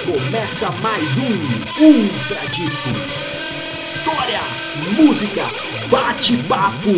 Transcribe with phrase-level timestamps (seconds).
[0.00, 3.46] Começa mais um Ultra Discos.
[3.78, 4.40] História,
[4.96, 5.44] música,
[5.90, 6.90] bate-papo.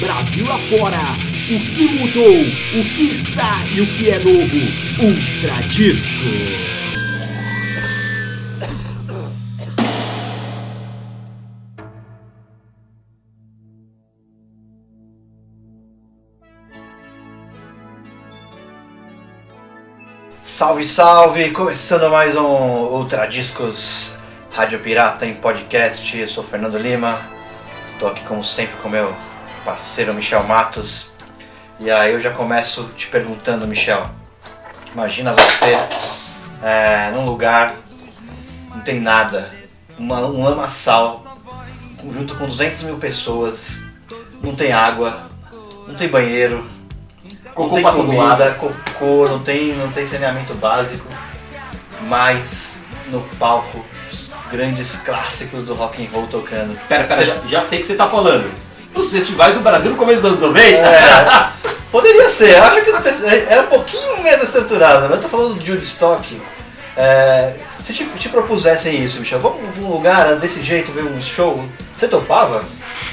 [0.00, 1.02] Brasil afora,
[1.50, 2.40] o que mudou,
[2.80, 5.04] o que está e o que é novo.
[5.04, 6.65] Ultra Disco.
[20.56, 21.50] Salve, salve!
[21.50, 24.14] Começando mais um Ultra Discos
[24.50, 26.18] Rádio Pirata em podcast.
[26.18, 27.20] Eu sou Fernando Lima.
[27.92, 29.14] Estou aqui como sempre com meu
[29.66, 31.12] parceiro Michel Matos.
[31.78, 34.08] E aí eu já começo te perguntando, Michel.
[34.94, 35.78] Imagina você
[36.62, 37.74] é, num lugar,
[38.74, 39.52] não tem nada,
[39.98, 41.36] uma, um lamaçal,
[42.02, 43.76] junto com 200 mil pessoas,
[44.42, 45.20] não tem água,
[45.86, 46.66] não tem banheiro,
[47.56, 51.06] não tem comida, cocô, não tem, não tem saneamento básico,
[52.02, 52.78] mas
[53.08, 56.78] no palco os grandes clássicos do rock and roll tocando.
[56.88, 58.50] Pera, pera, já, já sei que você tá falando.
[58.94, 60.64] Os festivais do Brasil no começo dos anos 90?
[60.64, 61.50] É,
[61.92, 65.72] poderia ser, eu acho que é um pouquinho menos estruturado, mas eu tô falando de
[65.72, 66.40] Woodstock.
[66.96, 71.20] É, se te, te propusessem isso, Michel, vamos pra um lugar desse jeito ver um
[71.20, 71.62] show,
[71.94, 72.64] você topava?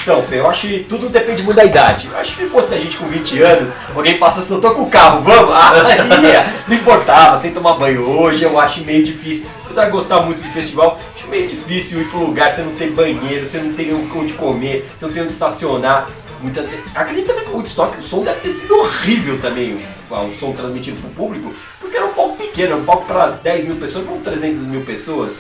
[0.04, 2.10] Então, Fê, eu acho que tudo depende muito da idade.
[2.12, 4.72] Eu acho que se fosse a gente com 20 anos, alguém passa assim, eu tô
[4.72, 5.56] com o carro, vamos?
[6.22, 6.54] Ia.
[6.68, 8.04] não importava, sem tomar banho.
[8.20, 9.48] Hoje eu acho meio difícil.
[9.64, 12.92] Apesar de gostar muito de festival, acho meio difícil ir pro lugar, você não tem
[12.92, 16.10] banheiro, você não tem onde comer, você não tem onde estacionar.
[16.42, 16.68] Muita...
[16.94, 19.78] Acredito também que o Woodstock, o som deve ter sido horrível também,
[20.12, 23.76] o, som transmitido pro público, porque era um palco pequeno, um palco para 10 mil
[23.78, 25.40] pessoas, foram 300 mil pessoas.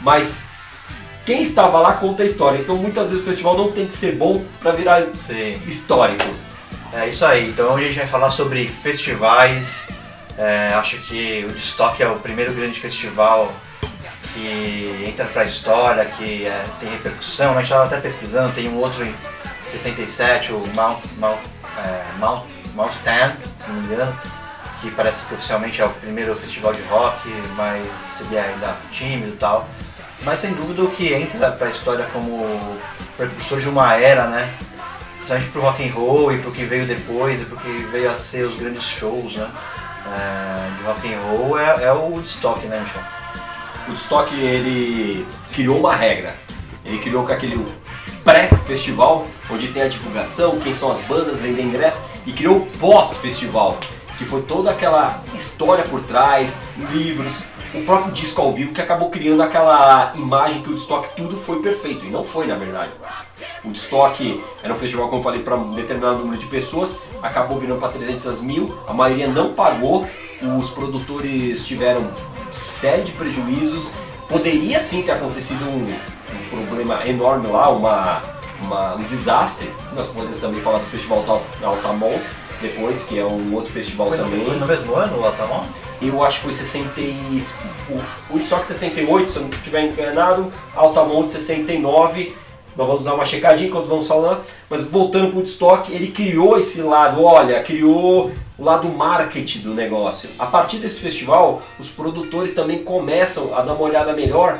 [0.00, 0.44] Mas
[1.26, 2.58] quem estava lá conta a história.
[2.58, 5.60] Então muitas vezes o festival não tem que ser bom para virar Sim.
[5.66, 6.24] histórico.
[6.92, 9.88] É isso aí, então hoje a gente vai falar sobre festivais.
[10.38, 13.52] É, acho que o Woodstock é o primeiro grande festival
[14.32, 17.52] que entra pra história, que é, tem repercussão.
[17.52, 19.12] A gente estava até pesquisando, tem um outro em
[19.64, 21.38] 67, o Mount, Mount,
[21.78, 24.16] é, Mount, Mount Tan, se não me engano,
[24.80, 29.32] que parece que oficialmente é o primeiro festival de rock, mas ele é ainda tímido
[29.32, 29.68] e tal.
[30.22, 32.76] Mas sem dúvida o que entra pra história como
[33.16, 34.52] precursor de uma era, né?
[35.16, 38.16] Principalmente pro rock and roll e pro que veio depois e pro que veio a
[38.16, 39.50] ser os grandes shows, né?
[40.06, 43.02] É, de rock and roll é, é o Woodstock, né, Michel?
[43.86, 46.34] O Woodstock ele criou uma regra.
[46.84, 47.66] Ele criou com aquele
[48.26, 53.78] pré-festival, onde tem a divulgação, quem são as bandas, vender ingresso, e criou o pós-festival,
[54.18, 56.56] que foi toda aquela história por trás,
[56.90, 57.42] livros,
[57.76, 61.60] o próprio disco ao vivo que acabou criando aquela imagem que o Woodstock tudo foi
[61.60, 62.90] perfeito, e não foi na verdade.
[63.64, 67.58] O Woodstock era um festival, como eu falei, para um determinado número de pessoas, acabou
[67.58, 70.06] virando para 300 mil, a maioria não pagou,
[70.58, 72.06] os produtores tiveram
[72.52, 73.92] série de prejuízos,
[74.28, 75.94] poderia sim ter acontecido um,
[76.58, 78.22] um problema enorme lá, uma,
[78.62, 79.70] uma- um desastre.
[79.94, 81.22] Nós podemos também falar do Festival
[81.60, 82.20] da Altamont,
[82.60, 84.44] depois, que é um outro festival Foi no, também.
[84.44, 85.68] foi no mesmo ano o Altamont?
[86.00, 87.42] Eu acho que foi 60 e...
[88.30, 92.34] O Woodstock 68, se eu não estiver enganado, Altamont 69.
[92.76, 94.42] Nós vamos dar uma checadinha enquanto vamos falar.
[94.68, 99.74] Mas voltando para o Woodstock, ele criou esse lado, olha, criou o lado marketing do
[99.74, 100.28] negócio.
[100.38, 104.58] A partir desse festival, os produtores também começam a dar uma olhada melhor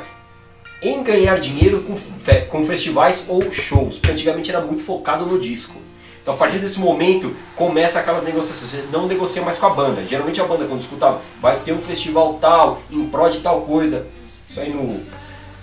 [0.81, 1.95] em ganhar dinheiro com,
[2.49, 5.86] com festivais ou shows, porque antigamente era muito focado no disco.
[6.27, 10.05] Então a partir desse momento começa aquelas negociações, você não negocia mais com a banda.
[10.05, 14.05] Geralmente a banda quando escutava, vai ter um festival tal, em prol de tal coisa.
[14.25, 15.05] Isso aí no,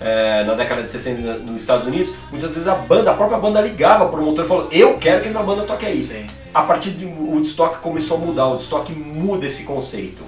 [0.01, 3.37] é, na década de 60 na- nos Estados Unidos, muitas vezes a banda, a própria
[3.37, 6.03] banda ligava pro promotor e falou, eu quero que a minha banda toque aí.
[6.03, 6.25] Sim.
[6.51, 10.23] A partir do Woodstock começou a mudar, o Woodstock muda esse conceito.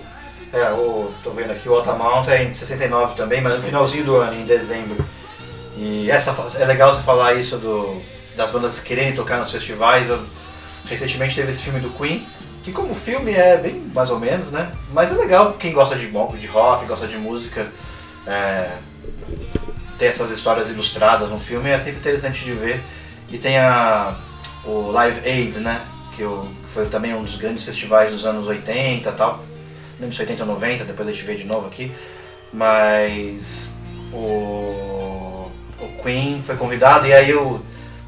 [0.53, 4.15] É, o, tô vendo aqui o Altamont é em 69 também, mas no finalzinho do
[4.17, 5.03] ano, em dezembro.
[5.75, 7.99] E essa, é legal você falar isso do,
[8.37, 10.07] das bandas quererem tocar nos festivais.
[10.85, 12.25] Recentemente teve esse filme do Queen,
[12.63, 14.71] que como filme é bem mais ou menos, né?
[14.93, 17.67] Mas é legal quem gosta de, de rock, gosta de música,
[18.25, 18.69] é,
[19.97, 22.81] ter essas histórias ilustradas no filme é sempre interessante de ver.
[23.29, 24.15] E tem a,
[24.63, 25.81] o Live Aid, né?
[26.15, 26.23] Que
[26.67, 29.43] foi também um dos grandes festivais dos anos 80 e tal.
[29.99, 31.91] Lembro se 80 ou 90, depois a gente vê de novo aqui.
[32.53, 33.71] Mas
[34.13, 35.49] o,
[35.79, 37.61] o Queen foi convidado e aí o,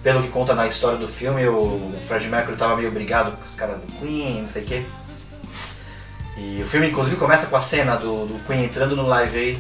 [0.04, 3.56] pelo que conta na história do filme, o Fred Mercury tava meio brigado com os
[3.56, 4.84] caras do Queen, não sei o quê.
[6.38, 9.60] E o filme inclusive começa com a cena do, do Queen entrando no Live Aid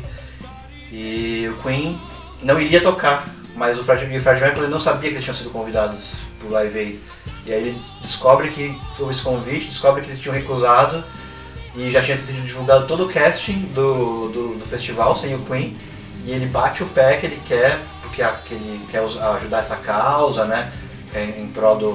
[0.92, 2.00] e o Queen
[2.42, 5.50] não iria tocar, mas o Fred, o Fred Mercury não sabia que eles tinham sido
[5.50, 7.00] convidados pro Live Aid.
[7.46, 11.04] E aí ele descobre que houve esse convite, descobre que eles tinham recusado
[11.76, 15.76] e já tinha sido divulgado todo o casting do, do, do festival sem o Queen.
[16.26, 17.80] E ele bate o pé que ele quer,
[18.12, 20.72] que ele quer ajudar essa causa, né?
[21.14, 21.90] Em, em prol do,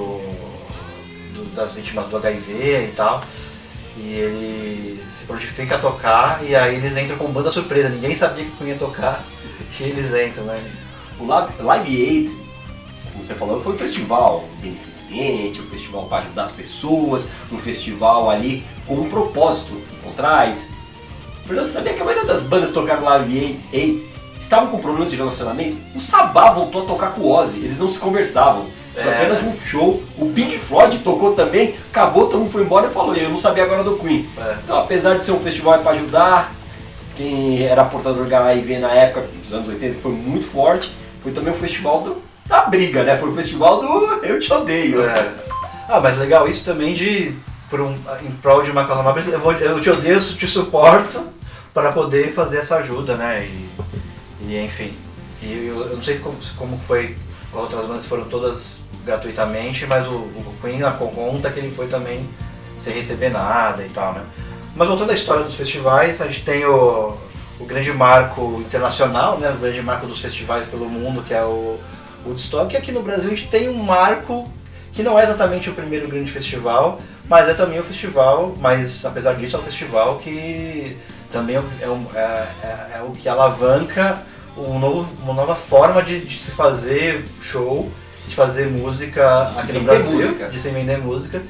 [1.33, 2.53] do- das vítimas do HIV
[2.89, 3.21] e tal.
[3.97, 7.87] E ele se prontifica a tocar e aí eles entram com banda surpresa.
[7.89, 9.23] Ninguém sabia que Queen ia tocar
[9.79, 10.59] e eles entram, né?
[11.17, 11.53] O Live,
[12.09, 12.29] Aid,
[13.13, 18.29] como você falou, foi um festival beneficente, um festival para ajudar as pessoas, um festival
[18.29, 20.69] ali com um propósito contra AIDS.
[21.45, 24.05] Fernando, sabia que a maioria das bandas tocaram Live Aid
[24.45, 25.77] estavam com problemas de relacionamento?
[25.95, 28.65] O Sabá voltou a tocar com o Ozzy, eles não se conversavam.
[28.93, 29.15] Foi É.
[29.23, 30.01] apenas um show.
[30.17, 33.63] O Pink Floyd tocou também, acabou, todo mundo foi embora e falou, eu não sabia
[33.63, 34.25] agora do Queen.
[34.37, 34.55] É.
[34.63, 36.53] Então, apesar de ser um festival para ajudar,
[37.17, 41.31] quem era portador de HIV na época, nos anos 80, que foi muito forte, foi
[41.31, 43.17] também um festival do- da briga, né?
[43.17, 45.03] Foi o festival do Eu Te Odeio.
[45.03, 45.13] É.
[45.89, 47.33] Ah, mas legal isso também de,
[47.69, 47.93] por um,
[48.23, 51.21] em prol de uma causa eu, vou, eu te odeio, eu te suporto
[51.73, 53.45] para poder fazer essa ajuda, né?
[53.45, 53.69] E,
[54.47, 54.93] e, enfim,
[55.41, 57.15] e eu, eu não sei como, como foi,
[57.53, 61.87] as outras bandas foram todas gratuitamente, mas o, o Queen a conta que ele foi
[61.87, 62.27] também
[62.79, 64.21] sem receber nada e tal, né?
[64.75, 67.15] Mas voltando à história dos festivais, a gente tem o,
[67.59, 69.49] o grande marco internacional, né?
[69.51, 71.79] O grande marco dos festivais pelo mundo, que é o
[72.25, 72.73] Woodstock.
[72.73, 74.49] E aqui no Brasil a gente tem um marco
[74.91, 76.99] que não é exatamente o primeiro grande festival,
[77.29, 80.97] mas é também o festival, mas apesar disso é um festival que
[81.31, 84.21] também é, um- é- é- é o que alavanca
[84.57, 87.91] um novo- uma nova forma de, de se fazer show,
[88.27, 90.47] de fazer música aqui no Brasil, música.
[90.49, 91.41] de se vender música,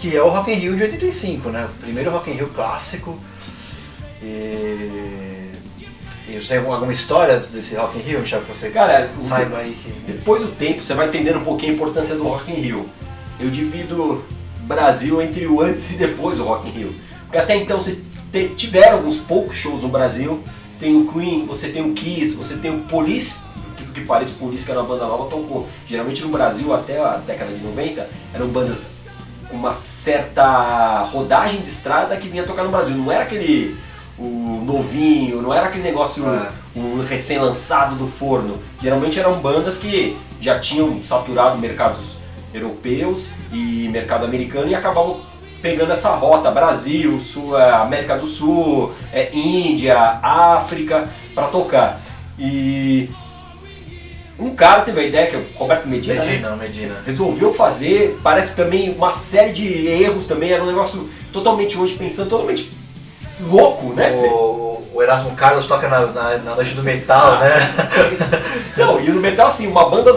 [0.00, 1.66] que é o Rock in Rio de 85, né?
[1.66, 3.16] O primeiro Rock in Rio clássico.
[4.22, 5.50] E,
[6.28, 9.72] e você tem alguma história desse Rock in Rio, Michel, que você Cara, saiba aí
[9.74, 9.90] que...
[10.12, 12.88] Depois do tempo, você vai entendendo um pouquinho a importância do Rock in Rio.
[13.40, 14.24] Eu divido
[14.60, 16.94] Brasil entre o antes e depois do Rock in Rio.
[17.24, 17.98] Porque até então você
[18.56, 20.42] tiveram alguns poucos shows no Brasil.
[20.82, 23.36] Você tem o Queen, você tem o Kiss, você tem o Police,
[23.76, 25.68] que, que parece o Police, que era uma banda nova, tocou.
[25.86, 28.88] Geralmente no Brasil, até a década de 90, eram bandas
[29.48, 32.96] com uma certa rodagem de estrada que vinha tocar no Brasil.
[32.96, 33.76] Não era aquele
[34.18, 36.50] o novinho, não era aquele negócio É.
[36.74, 38.56] um recém-lançado do forno.
[38.82, 42.00] Geralmente eram bandas que já tinham saturado mercados
[42.52, 45.20] europeus e mercado americano e acabavam
[45.62, 52.00] pegando essa rota Brasil, Sul, eh, América do Sul, eh, Índia, África para tocar.
[52.38, 53.08] E
[54.38, 56.30] um cara teve a ideia que é o Roberto Medina, né?
[56.32, 56.94] Medina, Medina.
[57.06, 62.28] resolveu fazer, parece também uma série de erros também, era um negócio totalmente hoje pensando,
[62.28, 62.70] totalmente
[63.40, 64.16] louco, né, Fê?
[64.28, 67.38] O, o Erasmo Carlos toca na, na, na noite do metal, Ah.
[67.40, 67.72] né?
[68.76, 70.12] Não, e no metal, assim, uma banda.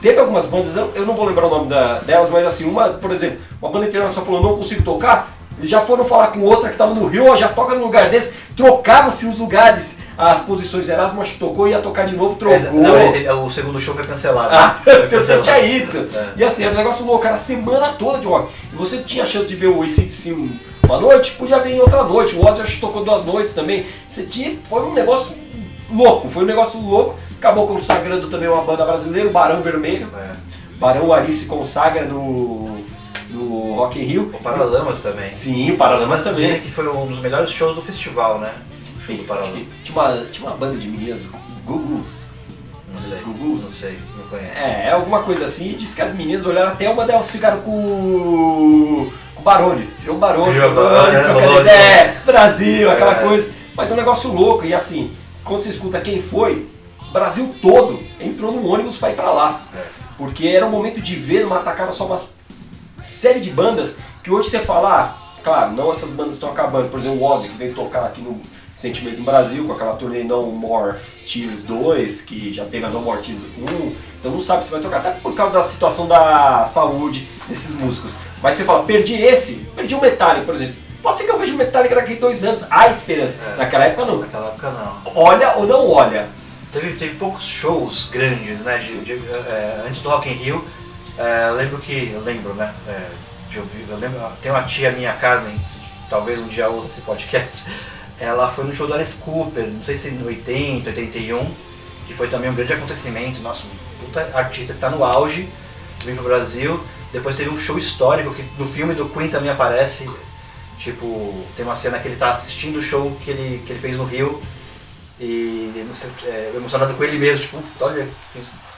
[0.00, 3.10] Teve algumas bandas, eu, não vou lembrar o nome da- delas, mas assim, uma, por
[3.10, 6.74] exemplo, uma banda internacional falou, não consigo tocar, eles já foram falar com outra que
[6.74, 11.22] estava no Rio, ó, já toca no lugar desse, trocava-se os lugares, as posições, Erasmo
[11.22, 12.58] acho que tocou, ia tocar de novo, trocou.
[12.58, 14.54] É, não, ele- o segundo show foi cancelado.
[14.54, 15.42] Ah, Foi eu cancelado.
[15.42, 15.96] tinha isso.
[16.14, 16.26] É.
[16.36, 18.52] E assim, era um negócio louco, era a semana toda de rock.
[18.72, 20.50] E você tinha a chance de ver o ACDC um-
[20.84, 22.36] uma noite, podia ver em outra noite.
[22.36, 23.86] O Ozzy acho que tocou duas noites também.
[24.06, 25.32] Você tinha, foi um negócio
[25.90, 27.14] louco, foi um negócio louco.
[27.38, 30.08] Acabou consagrando também uma banda brasileira, o Barão Vermelho.
[30.16, 30.30] É.
[30.78, 32.78] Barão Ari se consagra no,
[33.30, 34.30] no Rock in Rio.
[34.34, 35.32] O Paralamas também.
[35.32, 36.46] Sim, o Paralamas também.
[36.46, 38.52] Dizem que foi um dos melhores shows do festival, né?
[39.00, 39.62] Sim, Paralamas.
[39.84, 41.28] tinha uma, tinha uma banda de meninas,
[41.64, 42.24] Gugus.
[42.92, 43.64] Não sei, Gugus.
[43.64, 44.52] não sei, não conheço.
[44.56, 45.74] É, é alguma coisa assim.
[45.78, 49.12] Diz que as meninas olharam até uma delas ficaram com o
[49.42, 49.88] Barone.
[50.04, 53.22] João Barone, João Barone, Barone, ideia, Brasil, aquela É.
[53.22, 53.48] coisa.
[53.76, 54.64] Mas é um negócio louco.
[54.64, 55.10] E assim,
[55.44, 56.66] quando você escuta quem foi,
[57.16, 59.60] Brasil todo entrou num ônibus pra ir pra lá.
[59.74, 59.82] É.
[60.18, 62.20] Porque era um momento de ver uma tacada só uma
[63.02, 66.88] série de bandas que hoje você fala, ah, claro, não essas bandas estão acabando.
[66.88, 68.40] Por exemplo, o Ozzy que veio tocar aqui no
[68.76, 73.00] Sentimento no Brasil com aquela turnê No More Tears 2, que já teve a No
[73.00, 73.92] More Tears 1.
[74.20, 78.12] Então não sabe se vai tocar, até por causa da situação da saúde desses músicos.
[78.42, 80.74] Mas você fala, perdi esse, perdi o Metallica, por exemplo.
[81.02, 82.66] Pode ser que eu veja o Metallica daqui dois anos.
[82.68, 83.36] Há esperança.
[83.54, 83.56] É.
[83.56, 84.18] Naquela época não.
[84.18, 85.12] Naquela época não.
[85.14, 86.26] Olha ou não olha.
[86.78, 88.76] Teve, teve poucos shows grandes, né?
[88.78, 90.62] de- de- é, antes do Rock in Rio,
[91.18, 92.10] é, lembro que.
[92.12, 92.70] Eu lembro, né?
[92.86, 93.08] é,
[93.50, 95.58] de ouvir, eu lembro, tem uma tia minha, Carmen,
[96.10, 97.62] talvez um dia ouça esse podcast.
[98.20, 101.50] Ela foi no show do Alice Cooper, não sei se no 80, 81,
[102.06, 103.40] que foi também um grande acontecimento.
[103.40, 105.48] Nossa, um puta artista que tá no auge,
[106.04, 106.78] veio pro Brasil.
[107.12, 110.06] Depois teve um show histórico que no filme do Queen também aparece.
[110.78, 113.96] Tipo, tem uma cena que ele tá assistindo o show que ele, que ele fez
[113.96, 114.42] no Rio
[115.18, 118.06] e sei, é, emocionado com ele mesmo, tipo, olha,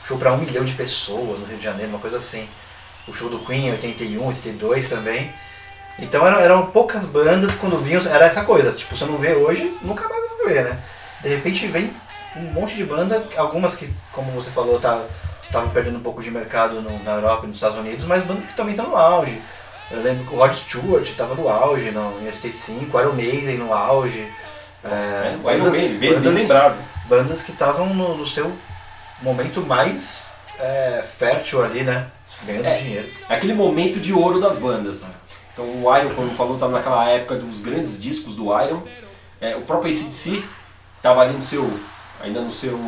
[0.05, 2.49] show pra um milhão de pessoas no Rio de Janeiro, uma coisa assim.
[3.07, 5.33] O show do Queen em 81, 82 também.
[5.99, 9.77] Então eram, eram poucas bandas quando vinham, era essa coisa, tipo, você não vê hoje,
[9.83, 10.79] nunca mais vai ver, né?
[11.23, 11.93] De repente vem
[12.37, 15.05] um monte de banda, algumas que, como você falou, tá,
[15.43, 18.47] estavam perdendo um pouco de mercado no- na Europa e nos Estados Unidos, mas bandas
[18.47, 19.43] que também estão no auge.
[19.91, 23.57] Eu lembro que o Rod Stewart estava no auge não, em 85, o Iron Maiden
[23.57, 24.31] no auge.
[24.95, 26.77] É, Iron bandas- bem, bem bandas- lembrado.
[27.09, 28.53] bandas que estavam no, no seu
[29.23, 32.07] momento mais é, fértil ali, né?
[32.45, 32.75] Ganhando É.
[32.75, 33.09] dinheiro.
[33.29, 35.11] É aquele momento de ouro das bandas.
[35.53, 38.83] Então o Iron, como falou, estava naquela época dos grandes discos do Iron.
[39.41, 40.43] É, o próprio ACDC
[40.97, 41.69] estava ali no seu,
[42.23, 42.79] ainda no seu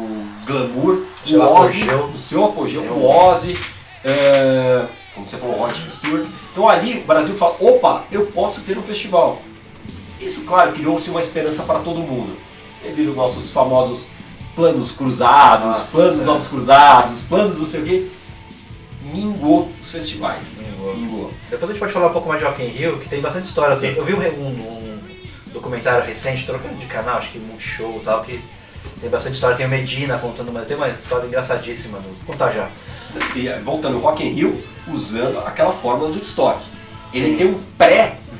[0.47, 1.04] glamour.
[1.26, 3.59] Seu o Ozzy, no seu apogeu, É o Ozzy,
[4.04, 6.26] é, como você falou, Rod Stewart.
[6.52, 9.40] Então ali o Brasil fala, opa, eu posso ter um festival.
[10.21, 12.37] Isso, claro, criou-se uma esperança para todo mundo.
[12.83, 14.07] Devido aos nossos famosos
[14.55, 16.25] planos cruzados, Nossa, planos é.
[16.25, 18.07] novos cruzados, planos não sei o quê,
[19.12, 20.62] mingou os festivais.
[20.67, 20.97] Mingou.
[20.97, 21.35] Mingou.
[21.49, 23.47] Depois a gente pode falar um pouco mais de Rock in Rio, que tem bastante
[23.47, 23.75] história.
[23.87, 25.00] Eu, eu vi um, um- um
[25.53, 28.41] documentário recente, trocando de canal, acho que Multishow e tal, que
[29.00, 29.57] tem bastante história.
[29.57, 31.99] Tem o Medina contando, mas tem uma história engraçadíssima.
[31.99, 32.69] Vou contar já.
[33.35, 36.65] E, eh, voltando ao Rock in Rio, usando aquela fórmula do estoque.
[37.12, 37.59] Ele tem um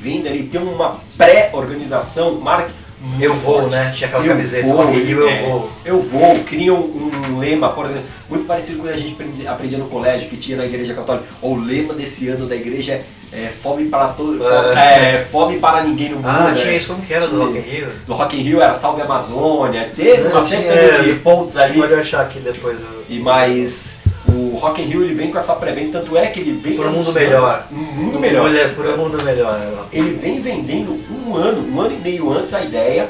[0.01, 2.71] pré-venda, ele tem uma pré-organização, marca.
[3.19, 3.71] Eu vou, forte.
[3.71, 3.91] né?
[3.95, 5.41] Tinha aquela Eu camiseta, vou, eu é.
[5.41, 5.71] vou.
[5.83, 9.13] Eu vou, cria um, um lema, por exemplo, muito parecido com o que a gente
[9.13, 11.25] aprendi- aprendia no colégio, que tinha na igreja católica.
[11.41, 12.99] O lema desse ano da igreja
[13.33, 15.15] é, é, fome para todo, É.
[15.15, 16.27] é, fome para ninguém no mundo.
[16.27, 16.61] Ah, né?
[16.61, 17.39] tinha isso, como que era do.
[17.43, 17.87] Rock in Rio?
[18.05, 21.79] Do Rock in Rio era Salve Amazônia, teve uma Não, também de pontos ali.
[21.79, 22.79] Pode achar aqui depois.
[22.81, 23.97] eu- E mais
[24.33, 26.87] o Rock in Rio ele vem com essa pré-venda, tanto é que ele vem Por
[26.87, 27.67] um mundo melhor.
[27.71, 28.45] Um mundo melhor.
[28.45, 29.53] Olha, por um mundo melhor.
[29.59, 29.71] né?
[29.91, 33.09] Ele vem vendendo um ano, um ano e meio antes a ideia,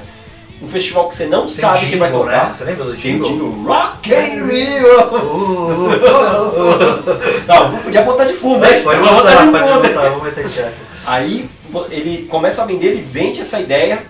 [0.62, 2.46] um festival que você não Tem sabe quem vai jingle, tocar.
[2.50, 2.56] né?
[2.58, 3.30] Você lembra do Tem o jingle?
[3.30, 5.00] jingle Rock in Rio!
[5.12, 7.20] Uh, uh, uh, uh.
[7.48, 8.80] Não, podia botar de fundo, né?
[8.80, 9.88] Pode vou botar, de pode fundo.
[9.88, 10.74] botar, vamos ver se a gente acha.
[11.06, 11.50] Aí
[11.90, 14.04] ele começa a vender, ele vende essa ideia,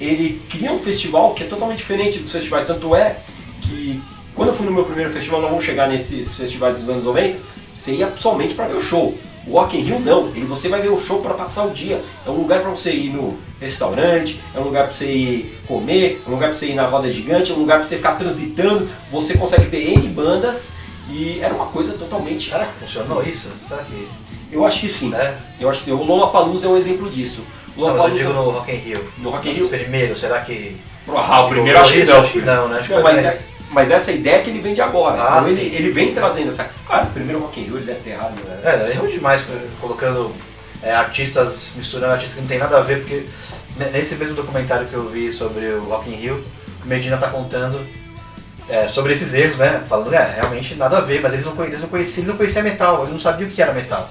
[0.00, 3.16] ele cria um festival que é totalmente diferente dos festivais, tanto é
[3.60, 4.00] que
[4.38, 7.38] quando eu fui no meu primeiro festival, não vamos chegar nesses festivais dos anos 90,
[7.76, 9.18] você ia somente para ver o show.
[9.48, 12.00] O Rock in Rio não, ele, você vai ver o show para passar o dia.
[12.24, 16.22] É um lugar para você ir no restaurante, é um lugar para você ir comer,
[16.24, 18.12] é um lugar para você ir na roda gigante, é um lugar para você ficar
[18.14, 18.88] transitando.
[19.10, 20.70] Você consegue ver N bandas
[21.10, 22.48] e era uma coisa totalmente.
[22.48, 23.48] Será que funcionou isso?
[23.68, 24.08] Será que.
[24.52, 25.08] Eu acho que sim.
[25.08, 25.36] Né?
[25.58, 27.42] Eu acho que o Lollapalooza é um exemplo disso.
[27.76, 29.12] O Não, mas eu digo Lollapalooza no Rock in Rio.
[29.18, 29.68] no Rock in Rio.
[29.68, 30.76] primeiros, será que.
[31.08, 32.20] Ah, o primeiro acho que não.
[32.20, 32.78] Acho que não, né?
[32.78, 35.20] Acho que Não, foi mas, é- mas essa ideia que ele vende agora.
[35.22, 36.68] Ah, então ele, ele vem trazendo essa.
[36.86, 38.60] Claro, o primeiro Rock in Rio ele deve ter errado, né?
[38.64, 39.42] É, errou demais
[39.80, 40.32] colocando
[40.82, 43.26] é, artistas, misturando artistas que não tem nada a ver, porque
[43.76, 46.42] ne- nesse mesmo documentário que eu vi sobre o Rock in Rio,
[46.84, 47.84] o Medina tá contando
[48.68, 49.82] é, sobre esses erros, né?
[49.88, 52.62] Falando, é, realmente nada a ver, mas eles não, eles não conheciam, ele não conhecia
[52.62, 54.08] metal, ele não sabia o que era metal.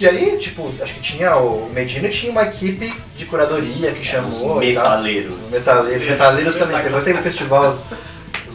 [0.00, 4.58] E aí, tipo, acho que tinha o Medina tinha uma equipe de curadoria que chamou
[4.58, 4.82] Os e tal.
[4.84, 5.46] metaleiros.
[5.46, 6.06] Os metaleiros.
[6.08, 6.76] Metaleiros também.
[6.76, 7.78] Agora tem um festival.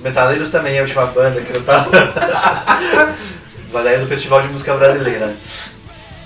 [0.08, 1.92] Os Metaleiros também é a última banda que eu tava.
[3.74, 5.36] Mas aí é do Festival de Música Brasileira.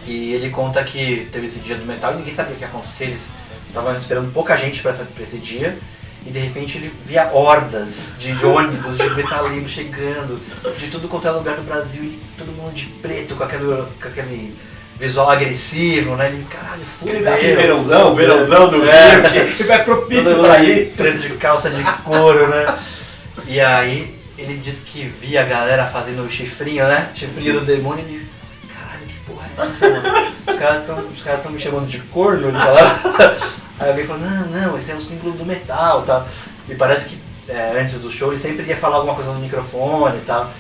[0.05, 2.67] E ele conta que teve esse dia do metal e ninguém sabia o que ia
[2.67, 3.05] acontecer.
[3.05, 3.29] Eles
[3.67, 5.79] estavam esperando pouca gente pra esse dia.
[6.23, 10.39] E de repente ele via hordas de ônibus, de metaleiros chegando,
[10.77, 14.07] de tudo quanto é lugar do Brasil, e todo mundo de preto, com aquele, com
[14.07, 14.53] aquele
[14.99, 16.27] visual agressivo, né?
[16.27, 17.33] Ele, caralho, fudeu.
[17.33, 19.27] aquele verãozão, verãozão do É.
[19.27, 20.97] Rio, que é propício pra isso.
[20.97, 22.77] Preto de calça de couro, né?
[23.47, 27.09] E aí ele disse que via a galera fazendo o chifrinho, né?
[27.13, 28.27] Chifrinho do demônio e.
[28.73, 30.51] Caralho, que porra é essa?
[30.51, 32.57] Os caras tão, os caras tão me chamando de corno, ele.
[33.79, 36.27] Aí alguém falou, não, não, esse é um símbolo do metal e tal.
[36.69, 37.19] E parece que
[37.49, 40.51] é, antes do show ele sempre ia falar alguma coisa no microfone e tal.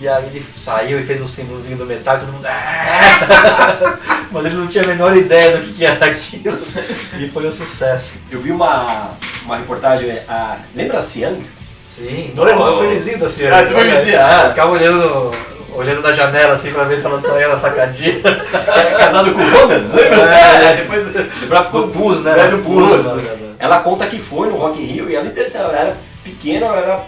[0.00, 2.44] E aí ele saiu e fez um símbolozinho do metal e todo mundo.
[2.46, 3.96] "Ah!"
[4.32, 6.58] Mas ele não tinha a menor ideia do que que era aquilo.
[7.16, 8.14] E foi um sucesso.
[8.28, 9.12] Eu vi uma,
[9.44, 11.36] uma reportagem, a, lembra a Cian?
[11.94, 13.56] Sim, não lembro, eu fui vizinho da senhora.
[13.56, 14.42] Ah, você foi vizinho, ah.
[14.42, 15.30] Eu ficava olhando,
[15.76, 18.20] olhando da janela assim pra ver se ela saía na sacadinha.
[18.24, 20.34] Era casado com o Ronan, lembra?
[20.34, 20.72] É.
[20.72, 21.06] É, depois,
[21.48, 22.34] ela ficou Do Pus, né?
[22.36, 23.04] É, do Pus.
[23.04, 25.96] Né, né, Ela conta que foi no Rock in Rio e ela interessante, ela era
[26.24, 27.04] pequena, ela era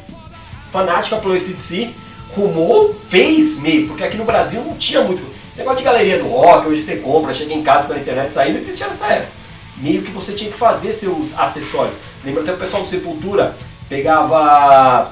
[0.71, 1.91] fanática pelo ACDC,
[2.37, 5.21] rumou, fez meio, porque aqui no Brasil não tinha muito.
[5.53, 8.39] Você gosta de galeria do rock, hoje você compra, chega em casa pela internet, isso
[8.39, 9.33] aí não existia nessa época.
[9.79, 11.97] Meio que você tinha que fazer seus acessórios.
[12.25, 13.55] Lembra até o pessoal do Sepultura
[13.89, 15.11] pegava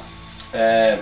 [0.52, 0.98] é,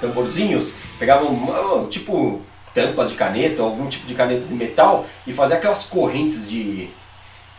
[0.00, 2.40] tamborzinhos, pegavam ah, tipo
[2.74, 6.88] tampas de caneta, algum tipo de caneta de metal e fazia aquelas correntes de,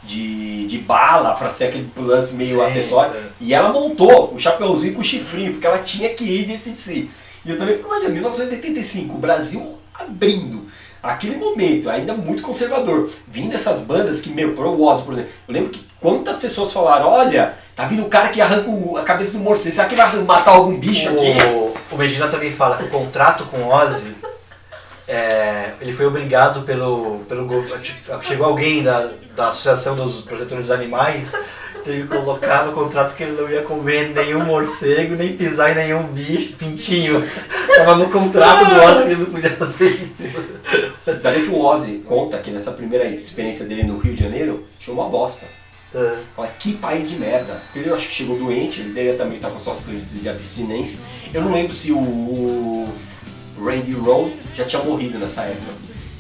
[0.04, 3.16] de, de bala para ser aquele lance meio Sim, acessório.
[3.16, 3.24] é.
[3.42, 7.10] E ela montou o chapeuzinho com o chifrinho, porque ela tinha que ir de si.
[7.44, 10.68] E eu também fico imaginando, 1985, o Brasil abrindo.
[11.02, 15.54] aquele momento, ainda muito conservador, vindo essas bandas que, meu, pro Ozzy, por exemplo, eu
[15.54, 19.34] lembro que quantas pessoas falaram, olha, tá vindo o cara que arranca o- a cabeça
[19.38, 21.38] do morcego, será que vai matar algum bicho aqui?
[21.54, 24.14] O, o Medina também fala que o contrato com o Ozzy,
[25.08, 27.48] é, ele foi obrigado pelo, pelo.
[28.22, 31.32] Chegou alguém da, da Associação dos Protetores dos Animais,
[31.86, 35.76] teve que colocar no contrato que ele não ia comer nenhum morcego, nem pisar em
[35.76, 37.24] nenhum bicho, pintinho.
[37.78, 40.34] Tava no contrato do Ozzy que ele não podia fazer isso.
[41.22, 44.94] Sabe que o Ozzy conta que nessa primeira experiência dele no Rio de Janeiro, tinha
[44.94, 45.46] uma bosta.
[45.94, 46.18] É.
[46.36, 47.62] Fala, que país de merda.
[47.76, 51.00] Ele eu acho que chegou doente, ele também estar com suas crises de abstinência.
[51.34, 52.90] Eu não lembro se o, o
[53.64, 55.72] Randy Rowe já tinha morrido nessa época.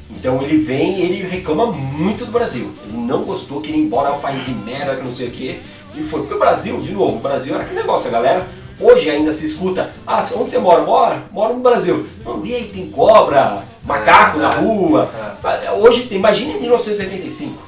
[0.10, 2.72] Então ele vem e ele reclama muito do Brasil.
[2.88, 5.32] Ele não gostou, queria ir embora, é um país de merda, que não sei o
[5.32, 5.60] quê.
[5.96, 8.48] E foi porque o Brasil, de novo, o Brasil era aquele negócio, a galera
[8.80, 10.82] hoje ainda se escuta, ah, onde você mora?
[10.84, 11.24] Mora?
[11.32, 12.08] Moro no Brasil.
[12.24, 15.10] Não, e aí, tem cobra, macaco É, na é, rua.
[15.44, 15.72] é.
[15.72, 17.67] Hoje tem, imagina em 1985.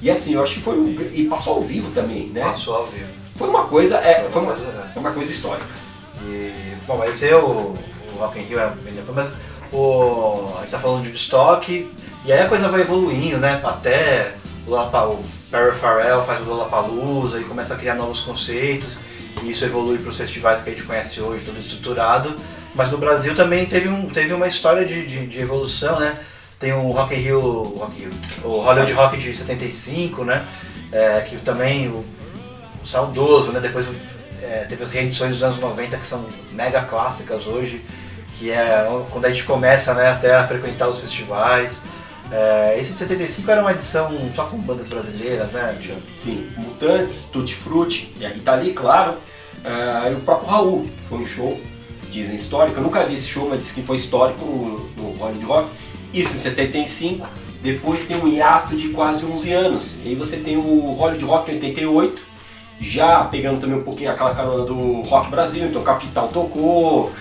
[0.00, 2.42] E assim, eu acho que foi um, e passou ao vivo também, né?
[2.42, 3.06] Passou ao vivo.
[3.36, 5.66] Foi uma coisa, é, foi uma, Foi uma coisa, histórica.
[6.22, 6.52] E,
[6.86, 8.72] bom, mas esse é o, o Rock in Rio, é
[9.14, 9.28] mas
[9.72, 11.90] o, a gente tá falando de estoque,
[12.24, 13.60] e aí a coisa vai evoluindo, né?
[13.64, 14.34] Até
[14.66, 18.96] o, Lollapa- o Perry Farrell faz o Lollapalooza e começa a criar novos conceitos,
[19.42, 22.34] e isso evolui para os festivais que a gente conhece hoje, tudo estruturado.
[22.74, 26.18] Mas no Brasil também teve, um, teve uma história de, de, de evolução, né?
[26.58, 28.10] Tem o Rock in Rio, o Rock in Rio,
[28.44, 30.46] o Hollywood Rock de 75, né?
[30.90, 32.04] É, que também o,
[32.82, 33.60] o saudoso, né?
[33.60, 33.86] Depois
[34.42, 37.84] é, teve as reedições dos anos 90 que são mega clássicas hoje,
[38.38, 41.82] que é quando a gente começa né, até a frequentar os festivais.
[42.30, 45.78] É, esse de 75 era uma edição só com bandas brasileiras, né?
[45.80, 45.96] Tio?
[46.14, 49.18] Sim, Mutantes, Tutti Frutti, e a Rita Lee, claro.
[49.64, 51.60] Ah, e o próprio Raul, foi um show,
[52.10, 52.78] dizem histórico.
[52.78, 55.68] Eu nunca vi esse show, mas disse que foi histórico no, no Hollywood Rock.
[56.16, 57.28] Isso em 75.
[57.62, 59.94] Depois tem um hiato de quase 11 anos.
[60.04, 62.22] E aí você tem o Hollywood Rock em 88,
[62.80, 67.12] já pegando também um pouquinho aquela carona do Rock Brasil, então Capital tocou,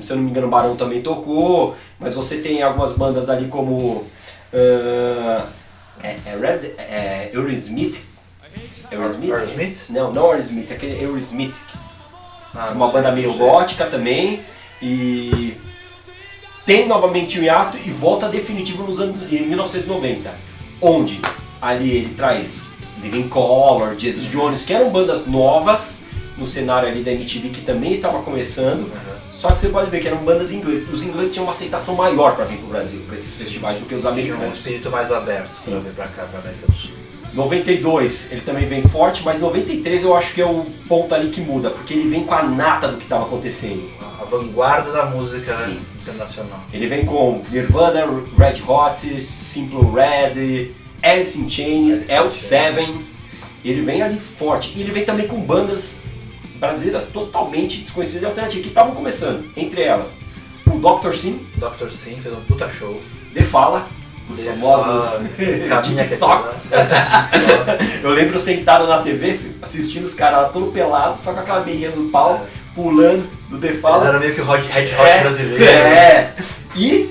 [0.00, 4.06] se eu não me engano Barão também tocou, mas você tem algumas bandas ali como
[4.54, 5.46] ah,
[6.02, 8.00] é, é Red, é Aerosmith,
[8.90, 9.32] Aerosmith?
[9.32, 9.90] Aerosmith?
[9.90, 11.56] Não, não Aerosmith, é aquele Aerosmith,
[12.54, 14.40] Ah, uma banda meio gótica também
[14.80, 15.54] e
[16.72, 20.30] tem novamente o hiato e volta definitivo nos anos em 1990,
[20.80, 21.20] onde
[21.60, 22.70] ali ele traz
[23.02, 25.98] Living Color, Jesus Jones, que eram bandas novas
[26.38, 28.86] no cenário ali da MTV que também estava começando.
[28.86, 29.12] Uhum.
[29.34, 30.88] Só que você pode ver que eram bandas inglesas.
[30.90, 33.94] Os ingleses tinham uma aceitação maior para vir pro Brasil, para esses festivais, do que
[33.94, 34.56] os Tinha um americanos.
[34.56, 36.90] espírito mais aberto pra vir pra cá, pra América do Sul.
[37.34, 41.42] 92 ele também vem forte, mas 93 eu acho que é o ponto ali que
[41.42, 43.90] muda, porque ele vem com a nata do que estava acontecendo.
[44.18, 45.91] A vanguarda da música né, Sim.
[46.02, 46.60] Internacional.
[46.72, 48.04] Ele vem com Nirvana,
[48.36, 52.94] Red Hot, Simple Red, Alice in Chains, Alice in L7.
[53.64, 54.72] Ele vem ali forte.
[54.76, 55.98] E ele vem também com bandas
[56.56, 59.50] brasileiras totalmente desconhecidas e alternativas que estavam começando.
[59.56, 60.16] Entre elas,
[60.66, 61.12] o Dr.
[61.12, 61.90] Sim, Dr.
[61.90, 63.00] Sim fez um puta show.
[63.34, 63.88] The Fala,
[64.28, 65.26] os The famosos
[65.68, 66.70] caminha Dick é Socks.
[68.02, 71.90] Eu lembro sentado na TV, assistindo os caras lá todo pelado, só com aquela meinha
[71.90, 74.08] no pau, pulando do The Fala.
[74.08, 75.64] eram meio que o Red Hot brasileiro.
[75.64, 76.32] É.
[76.74, 77.10] E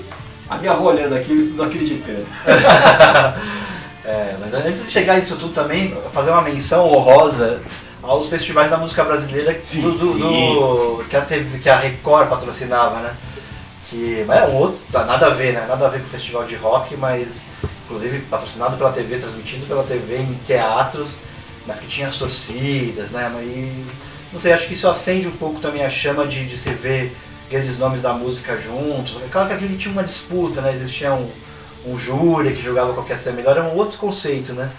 [0.50, 2.26] a minha avó olhando aquilo, não acreditando.
[4.04, 7.60] É, mas antes de chegar nisso tudo também, fazer uma menção honrosa
[8.02, 10.18] aos festivais da música brasileira que, Sim, do, sim.
[10.18, 13.14] do- que, a TV, que a Record patrocinava, né?
[13.88, 15.64] Que mas é um outro, tá, nada a ver, né?
[15.68, 17.40] Nada a ver com o festival de rock, mas
[17.84, 21.10] inclusive patrocinado pela TV, transmitido pela TV em teatros,
[21.64, 23.30] mas que tinha as torcidas, né?
[23.32, 23.84] Mas, e,
[24.32, 27.14] não sei, acho que isso acende um pouco também a chama de, de se ver
[27.50, 29.18] grandes nomes da música juntos.
[29.22, 30.72] É Claro que aquele tinha uma disputa, né?
[30.72, 31.30] Existia um,
[31.86, 34.70] um júri que julgava qual que ia ser melhor, é um outro conceito, né?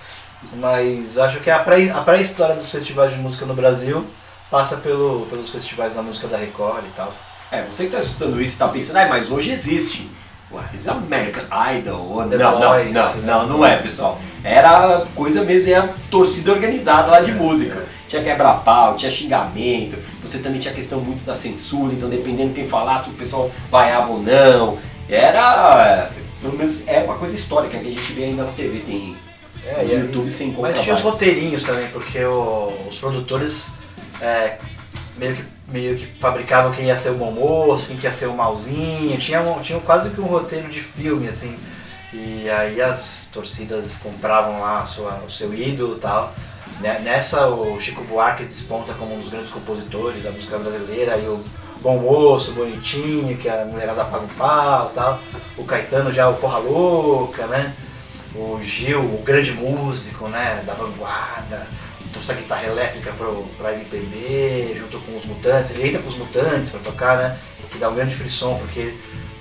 [0.55, 4.05] Mas acho que a pré- a pré-história dos festivais de música no Brasil
[4.51, 7.13] passa pelo, pelos festivais da música da Record e tal.
[7.51, 10.09] É, você que tá escutando isso e tá pensando, ah, mas hoje existe.
[10.51, 11.43] Ué, isso é American
[11.77, 11.99] Idol.
[12.09, 13.21] ou- The não, Voice, não, não, né?
[13.25, 14.19] não, não é, pessoal.
[14.43, 17.79] Era coisa mesmo, era torcida organizada lá de É, música.
[17.79, 17.85] é.
[18.13, 22.67] Tinha quebra-pau, tinha xingamento, você também tinha questão muito da censura, então dependendo de quem
[22.67, 24.77] falasse, o pessoal vaiava ou não.
[25.09, 29.17] Era, pelo menos, é uma coisa histórica que a gente vê ainda na TV, tem
[29.65, 31.19] É, no YouTube sem encontra Mas tinha os vários.
[31.19, 33.71] roteirinhos também, porque o- os produtores
[34.21, 34.57] é,
[35.17, 38.27] meio, que, meio que fabricavam quem ia ser o bom moço, quem que ia ser
[38.27, 41.55] o malzinho, tinha, tinha quase que um roteiro de filme, assim.
[42.13, 46.31] E aí as torcidas compravam lá sua, o seu ídolo e tal.
[46.79, 51.25] Ne- Nessa o Chico Buarque desponta como um dos grandes compositores da música brasileira e
[51.27, 51.43] o
[51.81, 55.19] bom moço, bonitinho, que a mulherada paga um pau tal.
[55.57, 57.73] O Caetano já é o porra louca, né?
[58.35, 60.63] O Gil, o grande músico, né?
[60.65, 61.67] Da vanguarda,
[62.11, 66.15] trouxe a guitarra elétrica pro, pra MPB, junto com os mutantes, ele entra com os
[66.17, 67.37] mutantes pra tocar, né?
[67.69, 68.93] Que dá um grande frisson, porque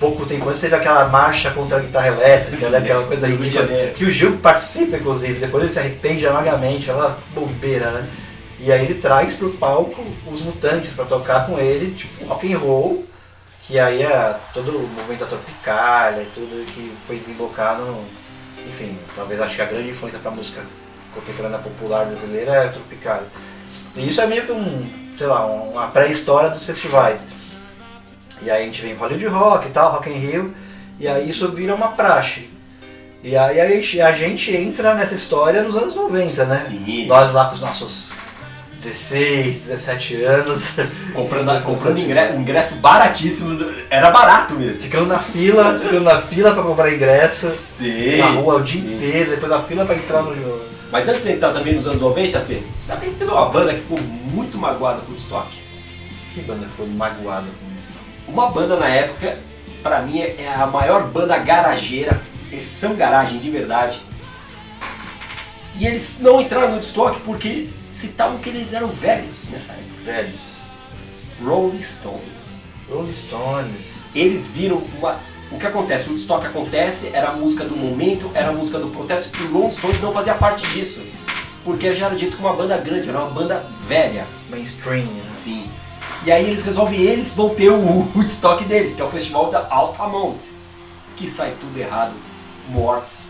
[0.03, 2.79] pouco tempo antes teve aquela marcha contra a guitarra elétrica, né?
[2.79, 3.65] Aquela coisa ridícula.
[3.95, 8.09] Que o Gil participa, inclusive, depois ele se arrepende amargamente, aquela bobeira, né?
[8.59, 12.57] E aí ele traz pro palco os mutantes pra tocar com ele, tipo rock and
[12.57, 13.05] roll,
[13.61, 18.05] que aí é todo o movimento da Tropicália e tudo que foi desembocado no,
[18.67, 20.61] enfim, talvez acho que a grande influência pra música
[21.13, 23.27] contemporânea popular brasileira é a Tropicália.
[23.95, 27.21] E isso é meio que um, sei lá, uma pré-história dos festivais.
[28.41, 30.53] E aí a gente vem Hollywood Rock e tal, Rock in Rio,
[30.99, 32.49] e aí isso vira uma praxe.
[33.23, 36.55] E aí a gente, a gente entra nessa história nos anos 90, né?
[36.55, 37.05] Sim.
[37.07, 38.11] Nós lá com os nossos
[38.77, 40.73] 16, 17 anos,
[41.13, 43.57] Comprando, comprando ingresso, ingresso baratíssimo,
[43.89, 44.83] era barato mesmo.
[44.83, 48.17] ficando na fila, ficando na fila pra comprar ingresso, Sim.
[48.17, 48.95] na rua o dia sim.
[48.95, 50.61] inteiro, depois a fila pra entrar no jogo.
[50.91, 53.73] Mas antes de entrar também nos anos 90, Fê, você sabia que teve uma banda
[53.73, 55.47] que ficou muito magoada com o Woodstock?
[56.33, 57.72] Que banda ficou magoada com?
[58.27, 59.37] Uma banda na época,
[59.81, 62.21] pra mim, é a maior banda garageira.
[62.51, 64.01] Eles são garagem de verdade.
[65.75, 70.03] E eles não entraram no Woodstock porque citavam que eles eram velhos nessa época.
[70.03, 70.39] Velhos.
[71.43, 72.55] Rolling Stones.
[72.89, 74.03] Rolling Stones.
[74.13, 75.17] Eles viram uma...
[75.51, 76.07] O que acontece?
[76.07, 79.51] O Woodstock acontece, era a música do momento, era a música do protesto, e o
[79.51, 81.01] Rolling Stones não fazia parte disso.
[81.63, 84.25] Porque já era dito como uma banda grande, era uma banda velha.
[84.49, 85.23] Mainstream, né?
[85.29, 85.69] Sim.
[86.25, 89.67] E aí eles resolvem, eles vão ter o Woodstock deles, que é o festival da
[89.69, 90.39] Altamont.
[91.17, 92.13] Que sai tudo errado,
[92.69, 93.25] mortes.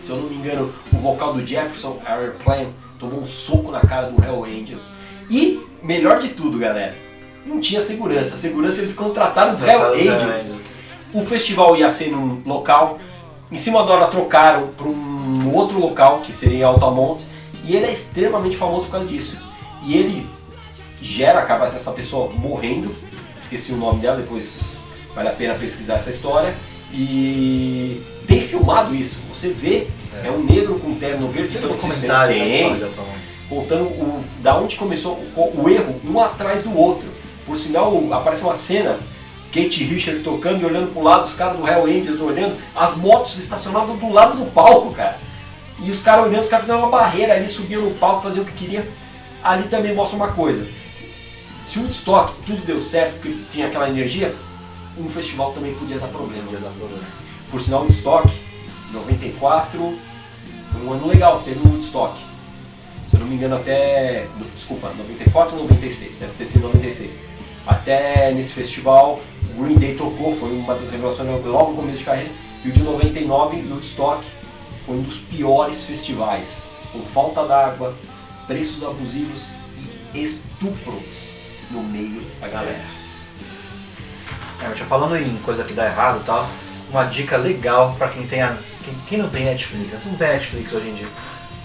[0.00, 4.10] Se eu não me engano, o vocal do Jefferson Airplane tomou um soco na cara
[4.10, 4.90] do Hell Angels.
[5.28, 6.94] E, melhor de tudo, galera,
[7.44, 8.34] não tinha segurança.
[8.34, 10.52] A segurança eles contrataram os Hell Angels.
[11.12, 12.98] O festival ia ser num local,
[13.50, 17.24] em cima da hora trocaram para um outro local, que seria em Altamont,
[17.64, 19.38] e ele é extremamente famoso por causa disso.
[19.84, 20.26] E ele
[21.04, 22.90] gera, acaba essa pessoa morrendo,
[23.38, 24.76] esqueci o nome dela, depois
[25.14, 26.54] vale a pena pesquisar essa história,
[26.92, 29.86] e tem filmado isso, você vê,
[30.24, 33.18] é, um negro com terno verde, pelo um veem, né, tem, Altamont.
[33.48, 37.06] contando o, da onde começou o, o erro, um atrás do outro.
[37.44, 38.98] Por sinal, aparece uma cena,
[39.52, 43.36] Kate Richard tocando e olhando pro lado, os caras do Hell Angels olhando, as motos
[43.36, 45.18] estacionadas do lado do palco, cara.
[45.80, 48.46] E os caras olhando, os caras fizeram uma barreira ali, subiam no palco, faziam o
[48.46, 48.82] que queriam.
[49.42, 50.66] Ali também mostra uma coisa.
[51.64, 54.34] Se o Woodstock tudo deu certo, porque tinha aquela energia,
[54.98, 56.44] um festival também podia dar problema.
[56.44, 57.04] Podia dar problema.
[57.50, 58.28] Por sinal, o Woodstock,
[58.92, 59.98] 94,
[60.72, 62.18] foi um ano legal, teve o Woodstock.
[63.08, 64.26] Se eu não me engano, até.
[64.54, 67.16] Desculpa, 94 ou 96, deve ter sido 96.
[67.66, 69.20] Até nesse festival,
[69.56, 72.30] o Green Day tocou, foi uma das revelações logo no começo de carreira.
[72.64, 74.22] E o de 99, o Woodstock,
[74.84, 76.58] foi um dos piores festivais.
[76.92, 77.94] Com falta d'água,
[78.46, 79.46] preços abusivos
[80.12, 81.23] e estupros
[81.70, 82.84] no meio da galera.
[84.62, 86.48] É, mas já falando em coisa que dá errado e tal,
[86.90, 90.72] uma dica legal pra quem tem a, quem, quem não tem Netflix, não tem Netflix
[90.72, 91.08] hoje em dia.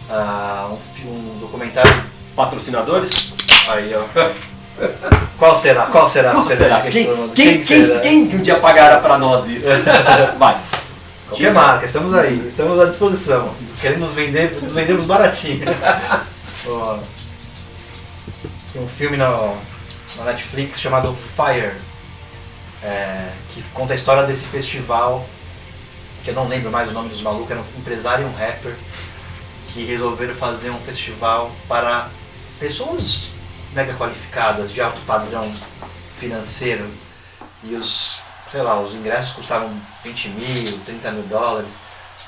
[0.10, 2.04] Ah, um, um documentário
[2.36, 3.34] Patrocinadores?
[3.68, 4.04] aí, ó.
[5.38, 5.86] Qual será?
[5.88, 6.32] Qual será?
[6.32, 6.82] Qual será?
[6.82, 8.00] que Quem, quem, quem, será?
[8.00, 9.68] quem que um dia pagará pra nós isso?
[10.40, 10.58] Vai.
[11.28, 13.54] Qualquer marca, estamos aí, estamos à disposição.
[13.80, 15.66] Queremos nos vender, nos vendemos baratinho.
[18.76, 19.56] Um filme na,
[20.18, 21.74] na Netflix chamado Fire,
[22.84, 25.26] é, que conta a história desse festival,
[26.24, 28.76] que eu não lembro mais o nome dos malucos, era um empresário e um rapper,
[29.70, 32.10] que resolveram fazer um festival para
[32.60, 33.30] pessoas
[33.74, 35.52] mega qualificadas, de alto padrão
[36.18, 36.90] financeiro,
[37.64, 38.20] e os,
[38.52, 39.70] sei lá, os ingressos custavam
[40.04, 41.72] 20 mil, 30 mil dólares.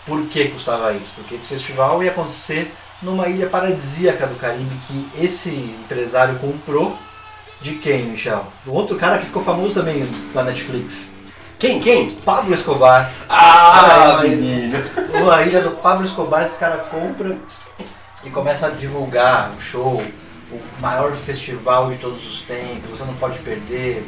[0.05, 1.11] Por que custava isso?
[1.15, 6.97] Porque esse festival ia acontecer numa ilha paradisíaca do Caribe que esse empresário comprou
[7.61, 8.45] de quem, Michel?
[8.65, 11.11] Do outro cara que ficou famoso também na Netflix.
[11.59, 12.09] Quem, quem?
[12.09, 13.11] Pablo Escobar.
[13.29, 14.79] Ah, Ah, menino.
[15.31, 17.37] A ilha do Pablo Escobar, esse cara compra
[18.23, 20.03] e começa a divulgar o show,
[20.51, 24.05] o maior festival de todos os tempos, você não pode perder,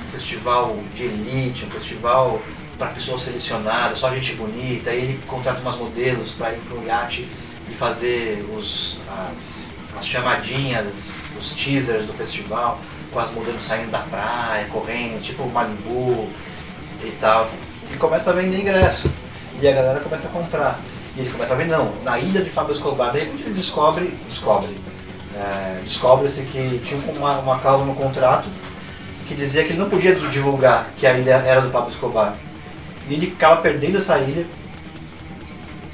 [0.00, 2.40] um festival de elite, um festival
[2.76, 7.28] para pessoas selecionadas, só gente bonita, aí ele contrata umas modelos para ir pro iate
[7.70, 12.80] e fazer os, as, as chamadinhas, os teasers do festival,
[13.16, 16.28] com as modelos saindo da praia, correndo, tipo Malibu
[17.02, 17.48] e tal.
[17.90, 19.10] E começa a vender ingresso.
[19.58, 20.78] E a galera começa a comprar.
[21.16, 24.76] E ele começa a ver, não, na ilha de Pablo Escobar, repente ele descobre, descobre,
[25.34, 28.50] é, descobre-se que tinha uma, uma cláusula no contrato
[29.26, 32.36] que dizia que ele não podia divulgar que a ilha era do Pablo Escobar.
[33.08, 34.46] E ele acaba perdendo essa ilha.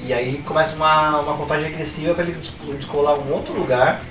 [0.01, 2.37] E aí começa uma, uma contagem regressiva para ele
[2.75, 4.01] descolar um outro lugar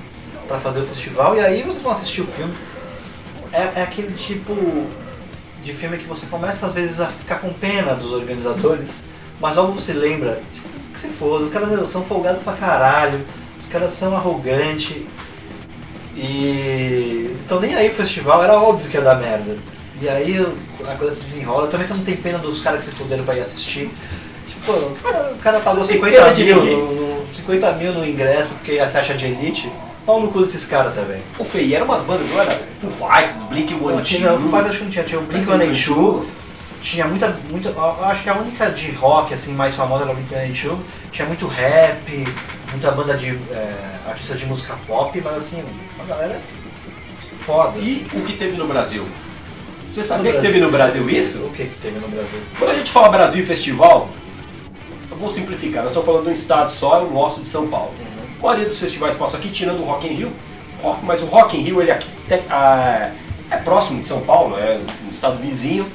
[0.49, 1.37] para fazer o festival.
[1.37, 2.55] E aí vocês vão assistir o filme.
[3.53, 4.55] É, é aquele tipo
[5.63, 9.05] de filme que você começa às vezes a ficar com pena dos organizadores,
[9.41, 13.25] mas logo você lembra, tipo, que se for, os caras são folgados pra caralho,
[13.59, 15.03] os caras são arrogantes.
[16.17, 17.37] E.
[17.45, 19.57] Então nem aí o festival era óbvio que ia dar merda.
[20.01, 20.37] E aí
[20.87, 21.69] a coisa se desenrola.
[21.69, 23.91] Também você não tem pena dos caras que se fuderam pra ir assistir.
[24.47, 28.99] Tipo, o cara pagou 50 mil, no, no, 50 mil no ingresso porque ia se
[28.99, 29.73] acha de elite.
[30.05, 31.23] Pau no cu desses caras também.
[31.39, 32.61] O Fei era umas bandas, não era?
[32.79, 35.05] Full Fighters, Blink One Não, tinha, Foo Fighters acho que não tinha.
[35.05, 36.27] Tinha o Blink One Two.
[36.81, 37.69] Tinha muita, muita.
[37.69, 40.79] eu Acho que a única de rock assim mais famosa era o Blink One Two.
[41.13, 42.25] Tinha muito rap,
[42.71, 43.75] muita banda de é,
[44.09, 46.41] artistas de música pop, mas assim, uma galera
[47.39, 47.79] foda.
[47.79, 49.07] E o que teve no Brasil?
[49.93, 51.45] Você sabia que teve no Brasil isso?
[51.45, 52.41] O que, que teve no Brasil?
[52.59, 54.09] Quando a gente fala Brasil Festival,
[55.11, 57.93] eu vou simplificar, nós estamos falando de um estado só, eu gosto de São Paulo.
[58.43, 60.33] A maioria dos festivais passam aqui, tirando o Rock in Rio,
[60.83, 62.01] rock, mas o Rock in Rio ele é,
[63.49, 65.87] é próximo de São Paulo, é um estado vizinho,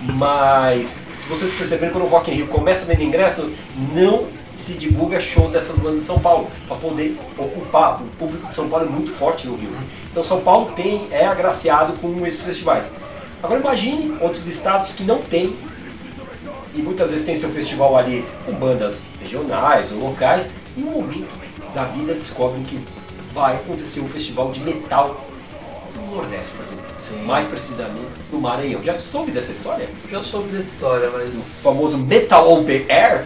[0.00, 3.52] mas se vocês perceberem quando o Rock in Rio começa a vender ingresso,
[3.92, 8.00] não se divulga shows dessas bandas de São Paulo, para poder ocupar.
[8.00, 9.70] O público de São Paulo é muito forte no Rio.
[10.10, 12.94] Então São Paulo tem, é agraciado com esses festivais.
[13.42, 15.54] Agora imagine outros estados que não têm
[16.74, 21.39] e muitas vezes tem seu festival ali com bandas regionais ou locais, e um momento
[21.74, 22.80] da vida descobrem que
[23.32, 25.24] vai acontecer um festival de metal
[25.96, 26.84] no Nordeste, por exemplo.
[27.08, 27.22] Sim.
[27.22, 28.82] Mais precisamente no Maranhão.
[28.82, 29.88] Já soube dessa história?
[30.10, 31.34] Já soube dessa história, mas.
[31.34, 33.24] O famoso Metal Open Air.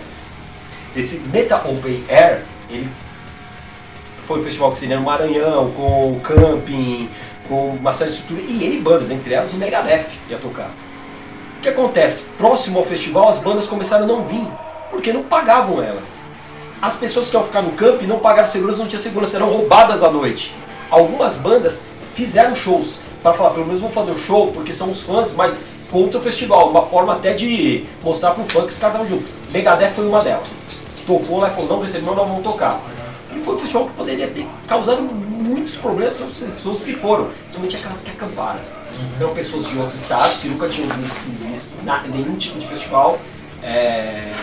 [0.97, 2.89] Esse Metal Open Air, ele
[4.21, 7.11] foi um festival que se no Maranhão, com camping,
[7.49, 10.71] com uma série de estrutura e N bandas, entre elas o Megadeth ia tocar.
[11.59, 12.27] O que acontece?
[12.39, 14.47] Próximo ao festival, as bandas começaram a não vir,
[14.91, 16.24] porque não pagavam elas
[16.85, 20.03] as pessoas que iam ficar no camp não pagaram segurança, não tinha segurança, eram roubadas
[20.03, 20.55] à noite.
[20.91, 25.01] Algumas bandas fizeram shows para falar, pelo menos vou fazer o show porque são os
[25.01, 28.97] fãs, mas contra o festival, uma forma até de mostrar pro fã que os caras
[28.97, 29.33] estavam juntos.
[29.51, 30.67] Megadeth foi uma delas.
[31.07, 32.79] Tocou lá e falou, não recebeu, não vamos tocar.
[33.35, 37.31] E foi um festival que poderia ter causado muitos problemas para as pessoas que foram,
[37.49, 38.61] somente aquelas que acamparam.
[39.17, 41.19] Então pessoas de outros estados que nunca tinham visto,
[41.51, 41.71] visto
[42.13, 43.19] nenhum tipo de festival
[43.63, 44.35] é,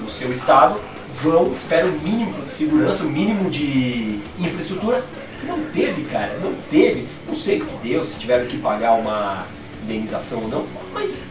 [0.00, 0.80] no seu estado
[1.22, 5.04] vão, esperam o mínimo de segurança, o mínimo de infraestrutura.
[5.44, 7.06] Não teve, cara, não teve.
[7.26, 9.46] Não sei o que deu, se tiveram que pagar uma
[9.82, 11.22] indenização ou não, mas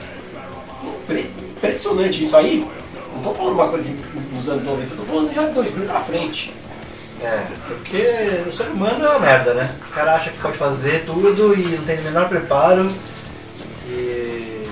[0.83, 2.67] impre impressionante isso aí.
[3.11, 3.87] Não estou falando uma coisa
[4.31, 6.53] dos anos 90, estou falando já de 2000 pra frente.
[7.21, 9.75] É, porque o ser humano é uma merda, né?
[9.87, 12.91] O cara acha que pode fazer tudo e não tem o menor preparo
[13.87, 14.67] e,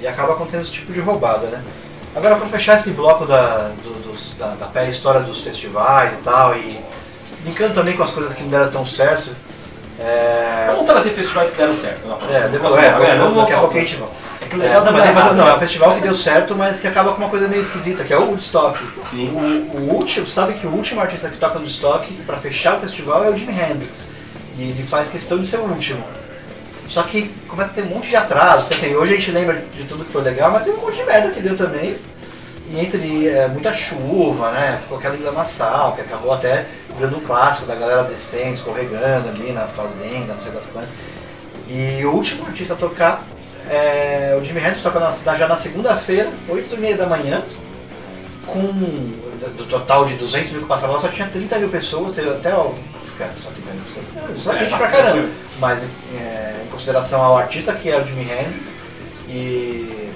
[0.00, 1.64] e acaba acontecendo esse tipo de roubada, né?
[2.14, 6.54] Agora, para fechar esse bloco da, do, dos, da, da pré-história dos festivais e tal,
[6.56, 6.78] e
[7.42, 9.34] brincando também com as coisas que não deram tão certo.
[9.98, 10.66] É...
[10.70, 12.06] Vamos trazer festivais que deram certo.
[12.06, 14.08] Não, é, depois, é, vamos, vamos, daqui a pouco a gente vai.
[14.40, 16.14] É que o legal é, não, mas, é, mas, não, é um festival que deu
[16.14, 18.78] certo, mas que acaba com uma coisa meio esquisita, que é o Woodstock.
[19.04, 19.30] Sim.
[19.30, 22.80] O, o último, sabe que o último artista que toca no Woodstock, para fechar o
[22.80, 24.04] festival, é o Jimi Hendrix.
[24.58, 26.04] E ele faz questão de ser o último.
[26.88, 28.66] Só que começa a ter um monte de atraso.
[28.66, 30.96] Porque, assim, hoje a gente lembra de tudo que foi legal, mas tem um monte
[30.96, 31.98] de merda que deu também.
[32.70, 34.78] E entre é, muita chuva, né?
[34.80, 39.66] Ficou aquela lamaçal, que acabou até virando um clássico da galera descendo, escorregando ali na
[39.66, 40.90] fazenda, não sei das quantas.
[41.68, 43.22] E o último artista a tocar,
[43.68, 47.42] é, o Jimmy Hendrix toca na, já na segunda-feira, 8 e meia da manhã,
[48.46, 48.60] com
[49.56, 52.54] do total de 200 mil que passaram lá, só tinha 30 mil pessoas, até
[53.18, 55.28] cara, só 30 mil pessoas, só é, gente pra caramba.
[55.58, 58.72] Mas é, em consideração ao artista que é o Jimi Hendrix,
[59.28, 60.12] e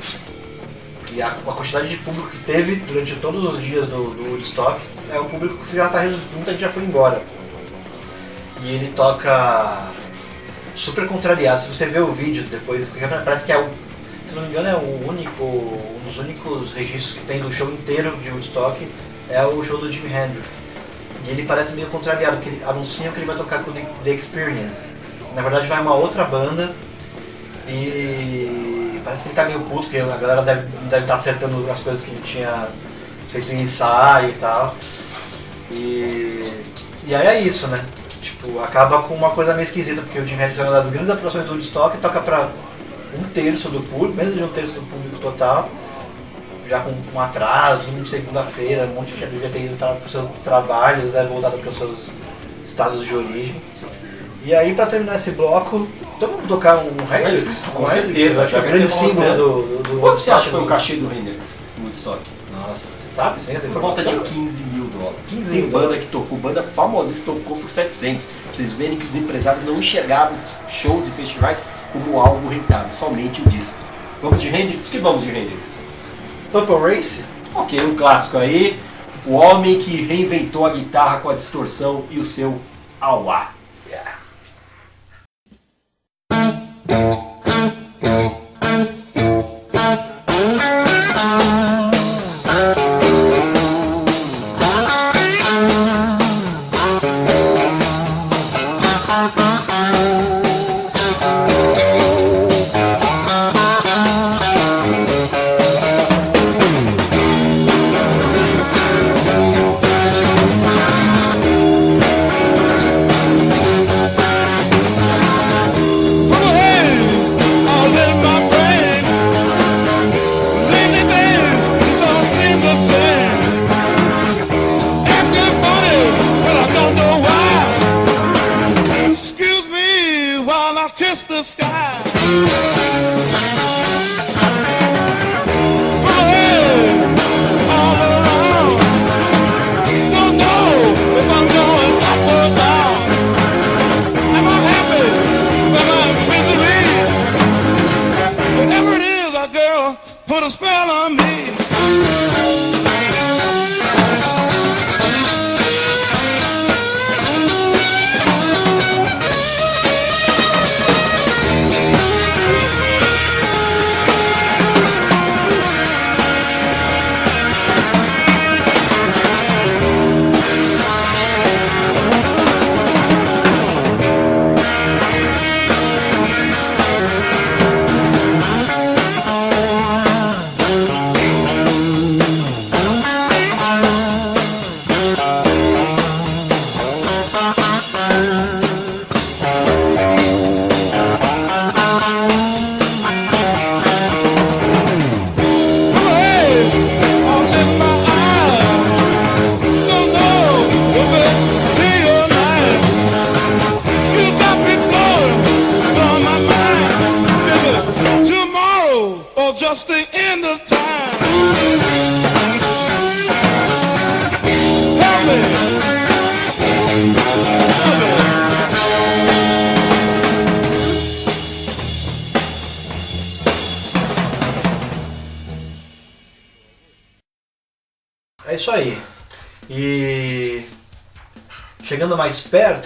[1.16, 4.78] e a, a, quantidade de público que teve durante todos os dias do, do Woodstock
[5.11, 6.02] é um público que já tá
[6.35, 7.22] muita gente já foi embora.
[8.62, 9.90] E ele toca
[10.74, 11.62] super contrariado.
[11.62, 12.90] Se você ver o vídeo depois,
[13.24, 13.66] parece que é o,
[14.24, 17.70] se não me engano, é o único, um dos únicos registros que tem do show
[17.70, 18.87] inteiro de Woodstock
[19.30, 20.59] é o show do Jimi Hendrix.
[21.27, 24.95] E ele parece meio contrariado, porque ele anuncia que ele vai tocar com The Experience.
[25.35, 26.75] Na verdade vai uma outra banda
[27.69, 31.71] e parece que ele tá meio puto, porque a galera deve estar deve tá acertando
[31.71, 32.69] as coisas que ele tinha
[33.29, 34.75] feito em ensaio e tal.
[35.71, 36.45] E,
[37.07, 37.85] e aí é isso, né?
[38.21, 41.11] Tipo, acaba com uma coisa meio esquisita, porque o Jim Hendrix é uma das grandes
[41.11, 42.51] atrações do Woodstock, toca pra
[43.19, 45.69] um terço do público, menos de um terço do público total,
[46.68, 49.96] já com um atraso, de segunda-feira, um monte de gente já devia ter ido para
[50.05, 52.07] os seus trabalhos, né, voltado para os seus
[52.64, 53.55] estados de origem.
[54.44, 57.64] E aí, pra terminar esse bloco, então vamos tocar um Hendrix?
[57.74, 60.31] Com Hendrix, certeza, acho que é o grande falou símbolo do, do, do Quanto você
[60.31, 62.20] acha que foi o cachê do Hendrix no Woodstock?
[62.52, 65.18] Nossa, você sabe sim essa Por volta de 15 mil dólares.
[65.29, 66.05] 15 Tem mil banda dólares.
[66.05, 68.24] que tocou, banda famosíssima que tocou por 700.
[68.24, 70.37] Pra vocês verem que os empresários não enxergavam
[70.68, 73.74] shows e festivais como algo rentável, somente o disco.
[74.22, 74.87] Vamos de Hendrix?
[74.87, 75.81] O que vamos de Hendrix?
[76.57, 77.23] Purple Race?
[77.55, 78.81] Ok, um clássico aí.
[79.27, 82.59] O homem que reinventou a guitarra com a distorção e o seu
[82.99, 83.51] auá.
[88.09, 88.36] Excuse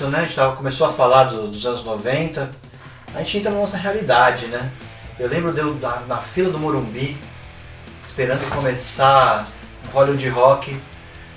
[0.09, 0.19] né?
[0.19, 2.51] A gente tava, começou a falar do- dos anos 90,
[3.15, 4.71] a gente entra na nossa realidade, né?
[5.19, 7.19] Eu lembro de eu na, na fila do Morumbi,
[8.05, 9.47] esperando começar
[9.87, 10.81] um Hollywood Rock.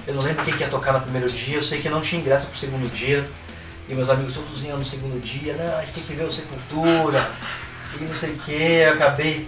[0.08, 2.20] Eu não lembro quem que ia tocar no primeiro dia, eu sei que não tinha
[2.22, 3.30] ingresso pro segundo dia.
[3.90, 6.32] E meus amigos todos iam no segundo dia, não, a gente tem que ver o
[6.32, 7.30] Sepultura,
[8.00, 9.48] e não sei o que, eu acabei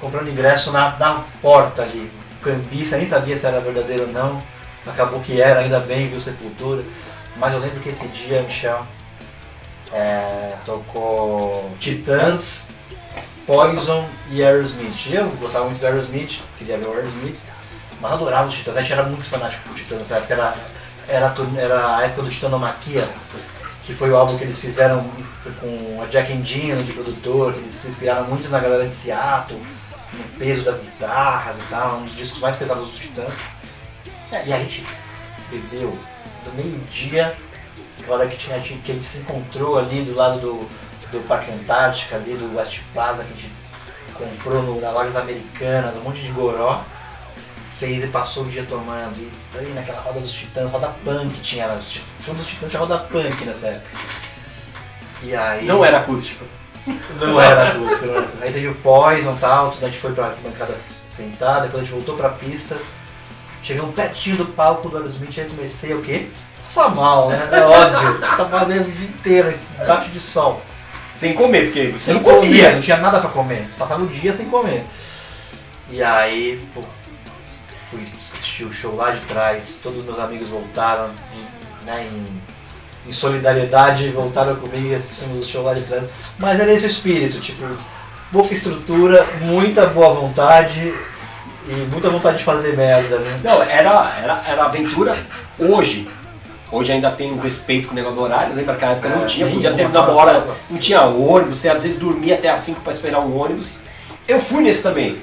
[0.00, 2.10] comprando ingresso na, na porta ali.
[2.40, 4.42] O cambista nem sabia se era verdadeiro ou não.
[4.86, 6.82] Acabou que era, ainda bem, viu Sepultura.
[7.36, 8.86] Mas eu lembro que esse dia, Michel,
[9.92, 12.68] é, tocou Titãs,
[13.46, 15.06] Poison e Aerosmith.
[15.10, 17.38] Eu gostava muito do Aerosmith, queria ver o Aerosmith,
[18.00, 18.76] mas adorava os Titãs.
[18.76, 20.34] A gente era muito fanático por Titãs nessa época.
[20.34, 20.54] Era,
[21.08, 23.06] era, era a época do Titanomaquia,
[23.84, 25.10] que foi o álbum que eles fizeram
[25.60, 29.60] com a Jack Endino de produtor, que eles se inspiraram muito na galera de Seattle,
[30.12, 33.34] no peso das guitarras e tal, um dos discos mais pesados dos Titãs.
[34.46, 34.86] E a gente
[35.50, 35.96] bebeu
[36.44, 37.34] do meio-dia,
[38.08, 40.68] hora que, tinha, que a gente se encontrou ali do lado do,
[41.10, 43.52] do Parque Antártica, ali do West Plaza, que a gente
[44.14, 46.82] comprou no, na Lojas Americanas, um monte de goró,
[47.78, 49.18] fez e passou o dia tomando.
[49.18, 52.98] E ali naquela roda dos titãs, roda punk tinha, o show dos titãs tinha roda
[52.98, 53.98] punk nessa época.
[55.22, 55.64] E aí.
[55.64, 56.44] Não era acústico.
[57.18, 58.44] Não era acústico, não era acústico.
[58.44, 60.74] Aí teve o Poison e tal, a gente foi pra bancada
[61.08, 62.76] sentada, depois a gente voltou pra pista.
[63.64, 66.28] Chegamos pertinho do palco do Aerosmith, aí comecei o quê?
[66.62, 67.48] Passar mal, né?
[67.50, 68.20] É óbvio.
[68.20, 70.60] Tava vendo o dia inteiro, embaixo de sol.
[71.14, 73.66] Sem comer, porque você Você não comia, não tinha nada pra comer.
[73.66, 74.84] Você passava o dia sem comer.
[75.90, 76.82] E aí pô,
[77.90, 81.08] fui assistir o show lá de trás, todos os meus amigos voltaram,
[81.86, 82.42] né, em,
[83.08, 86.04] em solidariedade, voltaram comigo e assistimos o show lá de trás.
[86.38, 87.64] Mas era esse o espírito, tipo,
[88.30, 90.92] pouca estrutura, muita boa vontade
[91.68, 93.40] e muita vontade de fazer merda, né?
[93.42, 95.16] Não, era, era, era aventura
[95.58, 96.08] hoje.
[96.70, 99.22] Hoje ainda tem um respeito com o negócio do horário, lembra que na época não
[99.22, 102.50] É, tinha, nem podia terminar uma hora, não tinha ônibus, você às vezes dormia até
[102.50, 103.78] às 5 para esperar um ônibus.
[104.26, 105.16] Eu fui nesse também.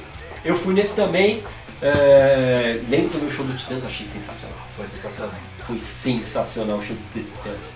[0.45, 1.43] Eu fui nesse também.
[1.81, 2.79] É...
[2.89, 4.57] Lembro que o meu show do Titãs achei sensacional.
[4.77, 5.33] Foi sensacional.
[5.65, 7.73] Foi sensacional o show do Titãs.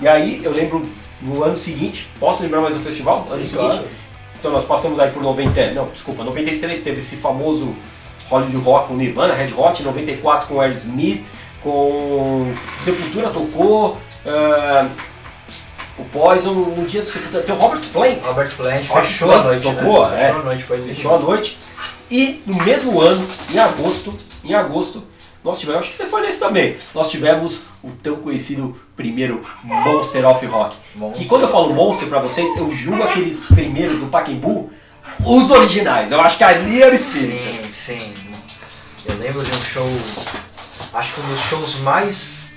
[0.00, 0.82] E aí eu lembro
[1.22, 3.20] no ano seguinte, posso lembrar mais um festival?
[3.20, 3.56] ano Sim, seguinte.
[3.56, 3.84] claro.
[4.38, 7.74] Então nós passamos aí por 90, não, desculpa, 93 teve esse famoso
[8.28, 11.26] Hollywood Rock com Nirvana, Red Hot, 94 com Aerosmith,
[11.62, 14.88] com Sepultura tocou, ah,
[15.98, 19.62] o Poison, no dia do Sepultura, tem o Robert Plant, Robert Plant fechou a noite,
[19.62, 20.22] tocou, né?
[20.22, 20.26] é.
[20.26, 21.58] Fechou a noite, foi fechou a noite.
[22.10, 24.14] E no mesmo ano, em agosto,
[24.44, 25.02] em agosto,
[25.42, 30.28] nós tivemos, acho que você foi nesse também, nós tivemos o tão conhecido primeiro Monster
[30.28, 30.76] of Rock.
[30.94, 31.22] Monster.
[31.22, 34.70] E quando eu falo Monster pra vocês, eu julgo aqueles primeiros do Pacaembu,
[35.24, 36.12] os originais.
[36.12, 37.72] Eu acho que ali era o espírito.
[37.72, 38.12] Sim, sim.
[39.06, 39.88] Eu lembro de um show,
[40.92, 42.52] acho que um dos shows mais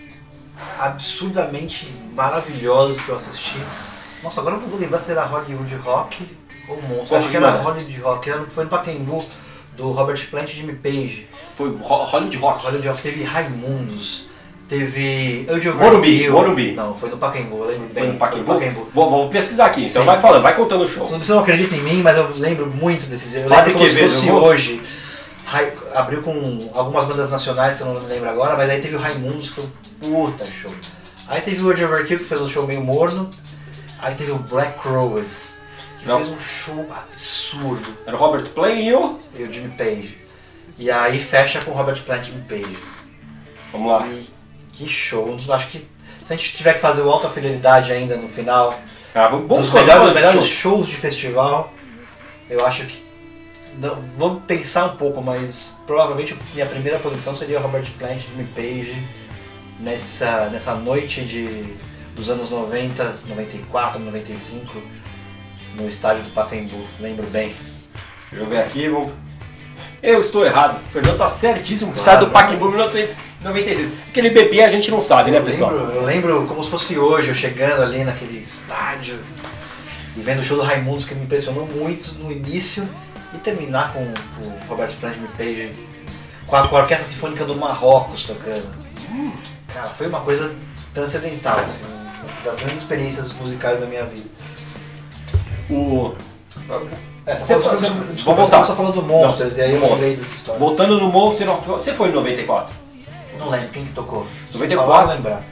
[0.80, 3.58] absurdamente maravilhosos que eu assisti.
[4.24, 6.26] Nossa, agora eu não vou lembrar se era Hollywood Rock
[6.68, 7.18] ou Monstro.
[7.18, 7.98] Acho que era Hollywood.
[8.00, 9.24] Rock, era- foi no Pacaembu
[9.78, 11.28] do Robert Plant e Jimmy Page.
[11.56, 12.64] Foi Ho- Hollywood Rock.
[12.64, 14.26] Hollywood Rock teve Raimundos,
[14.70, 16.32] teve Angel Morumbi, Vermelho.
[16.34, 16.72] Morumbi.
[16.74, 17.90] Não, foi no Pacaembu, eu.
[17.94, 18.54] Foi no Pacaembu?
[18.54, 18.88] Pacaembu.
[18.94, 20.06] Vou, vou pesquisar aqui, então Sim.
[20.06, 21.06] vai falando, vai contando o show.
[21.08, 23.40] Você não acredita em mim, mas eu lembro muito desse dia.
[23.40, 24.82] Eu lembro como se Quevedo, fosse eu hoje.
[25.46, 29.00] Rai- Abriu com algumas bandas nacionais que eu não lembro agora, mas aí teve o
[29.00, 29.72] Raimundos, que foi um
[30.28, 30.72] puta show.
[31.28, 33.30] Aí teve o Roger Overkill, que fez um show meio morno.
[34.00, 35.56] Aí teve o Black Crowes,
[35.98, 36.18] que Não.
[36.20, 37.88] fez um show absurdo.
[38.06, 39.20] Era o Robert Play e eu.
[39.36, 40.16] E o Jimmy Page.
[40.78, 42.78] E aí fecha com o Robert Plant e Jimmy Page.
[43.72, 44.08] Vamos lá.
[44.08, 44.30] E
[44.86, 45.38] que show.
[45.50, 45.88] Acho que
[46.24, 48.80] se a gente tiver que fazer o Alta Fidelidade ainda no final,
[49.14, 50.76] Ah, vamos dos melhores, melhores show.
[50.78, 51.74] shows de festival,
[52.50, 53.08] eu acho que.
[53.78, 59.02] Não, vamos pensar um pouco, mas provavelmente minha primeira posição seria Robert Plant, Jimmy Page,
[59.80, 61.76] nessa, nessa noite de,
[62.16, 64.82] dos anos 90, 94, 95,
[65.76, 67.56] no estádio do Pacaembu, lembro bem.
[68.32, 69.12] Deixa eu ver aqui, vamos.
[70.02, 70.80] Eu estou errado.
[70.88, 71.92] O Fernando tá certíssimo.
[71.92, 72.04] Claro.
[72.04, 73.92] Sai do Pacaembu 1996.
[74.10, 75.72] Aquele bebê a gente não sabe, né, eu, pessoal?
[75.72, 79.20] lembro, eu lembro como se fosse hoje, eu chegando ali naquele estádio
[80.16, 82.88] e vendo o show do Raimundos que me impressionou muito no início
[83.34, 85.90] e terminar com o Roberto Plant e Jimmy Page
[86.48, 88.68] com a, com a Orquestra Sinfônica do Marrocos tocando.
[89.74, 90.54] Cara, foi uma coisa
[90.94, 94.30] transcendental, assim, uma das grandes experiências musicais da minha vida.
[95.70, 96.16] O...
[97.30, 98.64] É, Você só, vamos desculpa, voltar.
[98.64, 100.60] só falando do Monsters, Não, e aí eu lembrei dessa história.
[100.60, 102.74] Voltando no Monster of Você foi em 94?
[103.38, 104.26] Não lembro quem que tocou.
[104.52, 104.92] Se 94?
[104.92, 105.44] falar, eu vou lembrar.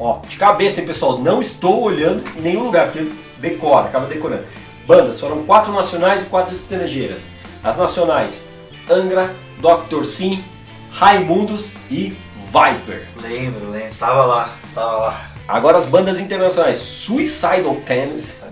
[0.00, 1.18] Ó, de cabeça, hein, pessoal?
[1.18, 3.08] Não estou olhando em nenhum lugar, porque
[3.38, 4.42] decora, acaba decorando.
[4.84, 7.30] Bandas, foram quatro nacionais e quatro estrangeiras.
[7.62, 8.42] As nacionais,
[8.90, 10.02] Angra, Dr.
[10.04, 10.42] Sim,
[10.90, 13.08] Raimundos e Viper.
[13.22, 13.88] Lembro, lembro.
[13.88, 15.20] Estava lá, estava lá.
[15.46, 18.42] Agora as bandas internacionais, Suicidal Tens,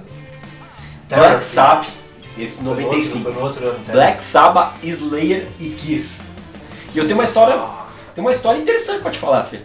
[1.09, 1.89] Black Sabbath,
[2.43, 3.23] esse Foi no outro- 95.
[3.23, 3.79] Foi no outro ano.
[3.81, 3.93] Terror.
[3.93, 6.23] Black Sabbath, Slayer e Kiss.
[6.95, 7.57] E eu tenho uma história,
[8.15, 9.61] tem uma história interessante pra te falar, Fê.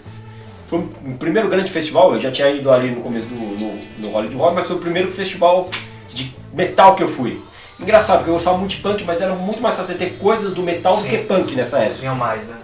[0.68, 4.10] Foi o primeiro grande festival, eu já tinha ido ali no começo do no, no
[4.10, 5.70] Hollywood Rock, mas foi o primeiro festival
[6.14, 7.42] de metal que eu fui.
[7.80, 10.64] Engraçado, porque eu gostava muito de punk, mas era muito mais fácil ter coisas do
[10.64, 11.10] metal do Sim.
[11.10, 12.00] que punk nessa época.
[12.00, 12.56] Tinha mais, né?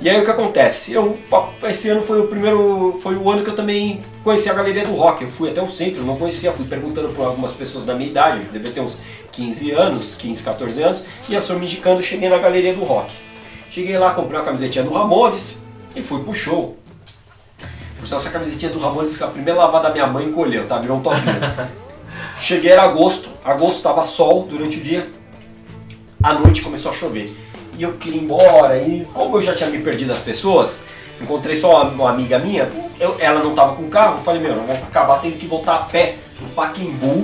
[0.00, 0.92] E aí o que acontece?
[0.92, 1.16] Eu,
[1.68, 4.92] esse ano foi o primeiro, foi o ano que eu também conheci a galeria do
[4.92, 5.22] rock.
[5.22, 8.44] Eu fui até o centro, não conhecia, fui perguntando para algumas pessoas da minha idade,
[8.50, 8.98] devia ter uns
[9.32, 13.12] 15 anos, 15, 14 anos, e elas foram me indicando, cheguei na galeria do rock.
[13.70, 15.56] Cheguei lá, comprei uma camisetinha do Ramones
[15.94, 16.76] e fui pro show.
[17.98, 20.78] Por sinal, essa camisetinha do Ramones, a primeira lavada da minha mãe encolheu, tá?
[20.78, 21.22] Virou um topinho.
[22.42, 25.08] Cheguei, era agosto, agosto tava sol durante o dia,
[26.22, 27.30] à noite começou a chover.
[27.76, 30.78] E eu queria ir embora, e como eu já tinha me perdido as pessoas,
[31.20, 32.68] encontrei só uma, uma amiga minha,
[33.00, 35.74] eu- ela não tava com carro, eu falei, meu, eu vou acabar tendo que voltar
[35.76, 37.22] a pé do Paquembu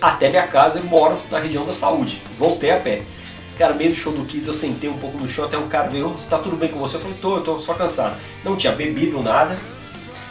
[0.00, 2.22] até minha casa, eu moro na região da saúde.
[2.38, 3.02] Voltei a pé.
[3.56, 5.88] Cara, meio do show do Kiss, eu sentei um pouco no chão, até um cara
[5.88, 6.96] veio, "Ô, tá tudo bem com você?
[6.96, 8.16] Eu falei, tô, eu tô só cansado.
[8.44, 9.56] Não tinha bebido nada,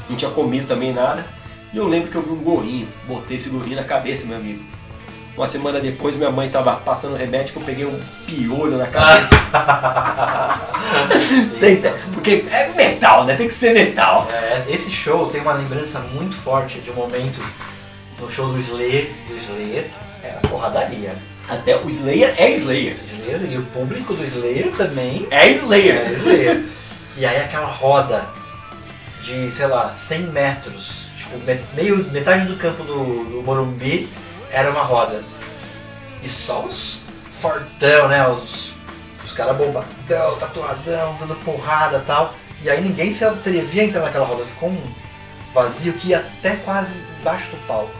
[0.10, 1.26] não tinha comido também nada.
[1.74, 4.62] E eu lembro que eu vi um gorrinho, botei esse gorrinho na cabeça, meu amigo.
[5.36, 9.34] Uma semana depois, minha mãe tava passando remédio que eu peguei um piolho na cabeça.
[11.50, 13.36] Sei, sei, porque é metal, né?
[13.36, 14.28] Tem que ser metal.
[14.32, 17.42] É, esse show tem uma lembrança muito forte de um momento
[18.20, 19.10] no show do Slayer.
[19.28, 19.90] Do Slayer
[20.24, 21.16] era porradaria.
[21.50, 22.96] Até o Slayer é Slayer.
[22.98, 26.12] Slayer e o público do Slayer também É é Slayer.
[26.14, 26.64] Slayer.
[27.18, 28.26] e aí aquela roda
[29.22, 34.12] de, sei lá, 100 metros, tipo, me- meio, metade do campo do, do Morumbi
[34.54, 35.22] era uma roda.
[36.22, 37.02] E só os
[37.32, 38.26] fortão, né?
[38.30, 38.74] Os,
[39.26, 42.34] os caras bombadão, tatuadão, dando porrada e tal.
[42.62, 44.94] E aí ninguém se atrevia a entrar naquela roda, ficou um
[45.54, 47.92] vazio que ia até quase embaixo do palco.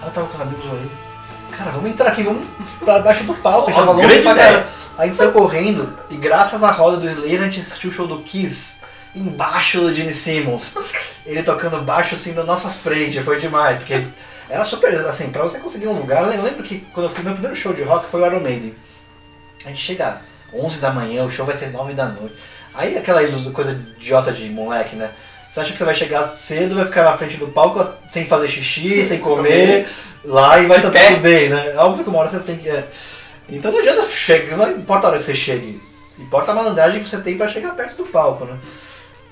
[0.00, 0.90] Aí eu tava com os amigos olhando,
[1.50, 2.46] cara, vamos entrar aqui, vamos
[2.78, 4.34] pra baixo do palco, a gente tava longe pra.
[4.96, 7.92] Aí a gente saiu correndo e graças à roda do Slayer a gente assistiu o
[7.92, 8.76] show do Kiss
[9.16, 10.76] embaixo do Gene Simmons.
[11.26, 14.06] Ele tocando baixo assim na nossa frente, foi demais, porque
[14.48, 17.32] era super, assim, pra você conseguir um lugar, eu lembro que quando eu fui, meu
[17.32, 18.74] primeiro show de rock foi o Iron Maiden.
[19.64, 20.20] A gente chega
[20.52, 22.34] 11 da manhã, o show vai ser 9 da noite.
[22.74, 23.20] Aí aquela
[23.52, 25.10] coisa idiota de moleque, né?
[25.50, 28.48] Você acha que você vai chegar cedo, vai ficar na frente do palco sem fazer
[28.48, 29.86] xixi, sem comer,
[30.24, 31.10] lá e vai estar pé.
[31.10, 31.74] tudo bem, né?
[31.76, 32.68] Óbvio que uma hora você tem que.
[32.68, 32.84] é.
[33.48, 35.80] Então não adianta chegar, não importa a hora que você chegue,
[36.18, 38.58] importa a malandragem que você tem pra chegar perto do palco, né?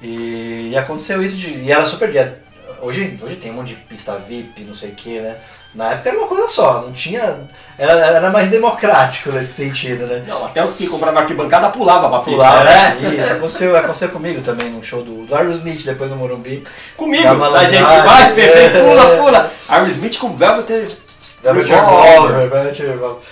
[0.00, 1.54] E, e aconteceu isso de.
[1.54, 2.14] E era super.
[2.14, 2.41] e
[2.82, 5.36] Hoje, hoje tem um monte de pista VIP, não sei o que, né?
[5.72, 7.38] Na época era uma coisa só, não tinha.
[7.78, 10.22] Era, era mais democrático nesse sentido, né?
[10.26, 12.96] Não, até os que compravam arquibancada pulava pra pista, Pular, né?
[13.18, 16.64] Isso, aconteceu, aconteceu comigo também num show do, do Aerosmith, depois no Morumbi.
[16.96, 17.78] Comigo, a malandragem.
[17.78, 18.68] gente vai, Pepe, É.
[18.84, 19.50] pula, pula.
[19.68, 20.98] Aaron Smith com Velvet
[21.42, 22.10] Velvet Revolver.
[22.10, 23.22] Revolver, Velvet Revolver.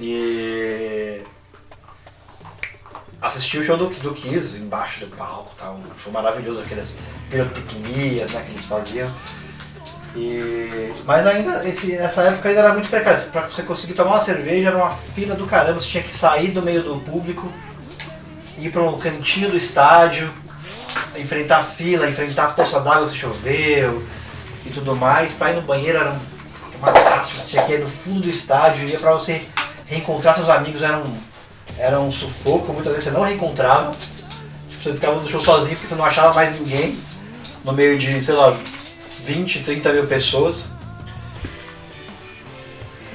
[0.00, 1.20] E.
[3.20, 5.70] Assisti o show do, do Kiss embaixo do palco, tá?
[5.70, 6.94] um show maravilhoso, aquelas
[7.30, 9.10] pirotecnias né, que eles faziam.
[10.14, 10.92] E...
[11.04, 13.18] Mas ainda, esse, essa época ainda era muito precária.
[13.32, 16.50] Pra você conseguir tomar uma cerveja era uma fila do caramba, você tinha que sair
[16.50, 17.50] do meio do público,
[18.58, 20.30] ir para um cantinho do estádio,
[21.16, 24.06] enfrentar fila, enfrentar poça d'água se choveu
[24.64, 25.32] e tudo mais.
[25.32, 26.20] Pra ir no banheiro era um-
[26.78, 29.42] uma catástrofe, você tinha que ir no fundo do estádio, ia pra você
[29.86, 31.18] reencontrar seus amigos, era um,
[31.78, 33.90] era um sufoco, muitas vezes você não reencontrava.
[34.68, 36.98] Tipo, você ficava no show sozinho porque você não achava mais ninguém,
[37.64, 38.56] no meio de, sei lá,
[39.24, 40.68] 20, 30 mil pessoas.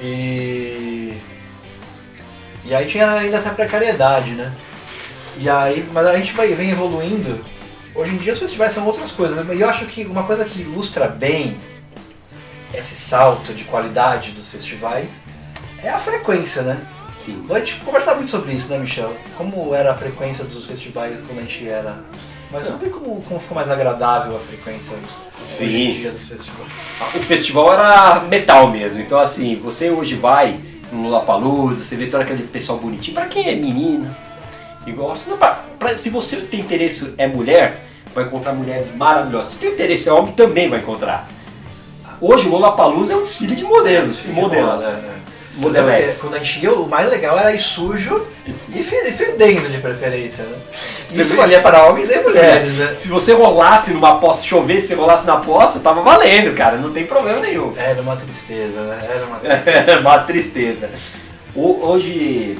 [0.02, 1.18] E.
[2.64, 4.52] E aí tinha ainda essa precariedade, né?
[5.38, 7.44] E aí, mas a gente vai, vem evoluindo.
[7.96, 9.56] Hoje em dia os festivais são outras coisas, né?
[9.56, 11.60] E eu acho que uma coisa que ilustra bem
[12.74, 15.10] esse salto de qualidade dos festivais
[15.84, 16.80] é a frequência, né?
[17.12, 17.44] Sim.
[17.50, 19.14] A gente conversava muito sobre isso, né, Michel?
[19.38, 22.00] Como era a frequência dos festivais quando a gente era.
[22.52, 24.96] Mas eu vi como, como ficou mais agradável a frequência
[25.50, 25.66] Sim.
[25.68, 26.70] hoje em dia dos festivais.
[27.16, 30.60] O festival era metal mesmo, então assim, você hoje vai
[30.92, 34.16] no Lollapalooza, você vê todo aquele pessoal bonitinho, pra quem é menina
[34.86, 39.54] e gosta, não, pra- pra- se você tem interesse é mulher, vai encontrar mulheres maravilhosas.
[39.54, 41.28] Se tem interesse é homem, também vai encontrar.
[42.20, 44.84] Hoje o Lollapalooza é um desfile de modelos, e modelos.
[44.84, 45.21] É, é.
[45.62, 46.16] Modeletes.
[46.16, 49.78] Porque Quando a gente ia, o mais legal era ir sujo e fe- fedendo de
[49.78, 50.58] preferência, né?
[51.14, 52.96] Isso valia para homens e mulheres, né?
[52.98, 57.06] Se você rolasse numa poça, chovesse, se rolasse na poça, tava valendo, cara, não tem
[57.06, 57.74] problema nenhum.
[57.76, 59.00] Era uma tristeza, né?
[59.10, 59.92] Era uma tristeza.
[59.92, 60.90] É uma tristeza.
[61.56, 62.58] Hoje,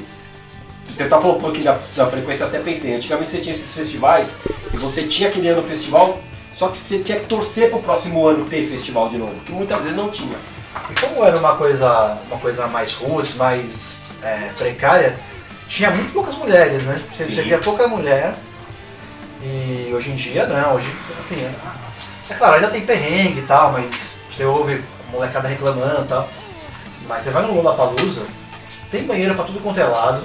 [0.86, 2.94] você tá falando um pouquinho da, da frequência, eu até pensei.
[2.94, 4.36] Antigamente você tinha esses festivais
[4.72, 6.20] e você tinha aquele ano festival,
[6.54, 9.82] só que você tinha que torcer pro próximo ano ter festival de novo, que muitas
[9.82, 10.36] vezes não tinha.
[10.90, 15.18] E como era uma coisa, uma coisa mais roots, mais é, precária,
[15.68, 17.02] tinha muito poucas mulheres, né?
[17.12, 18.34] Você, você via pouca mulher.
[19.42, 21.52] E hoje em dia não, hoje assim, é,
[22.30, 26.28] é claro, ainda tem perrengue e tal, mas você ouve a molecada reclamando e tal.
[27.08, 28.24] Mas você vai no Lollapalooza,
[28.90, 30.24] tem banheiro pra tudo quanto é lado.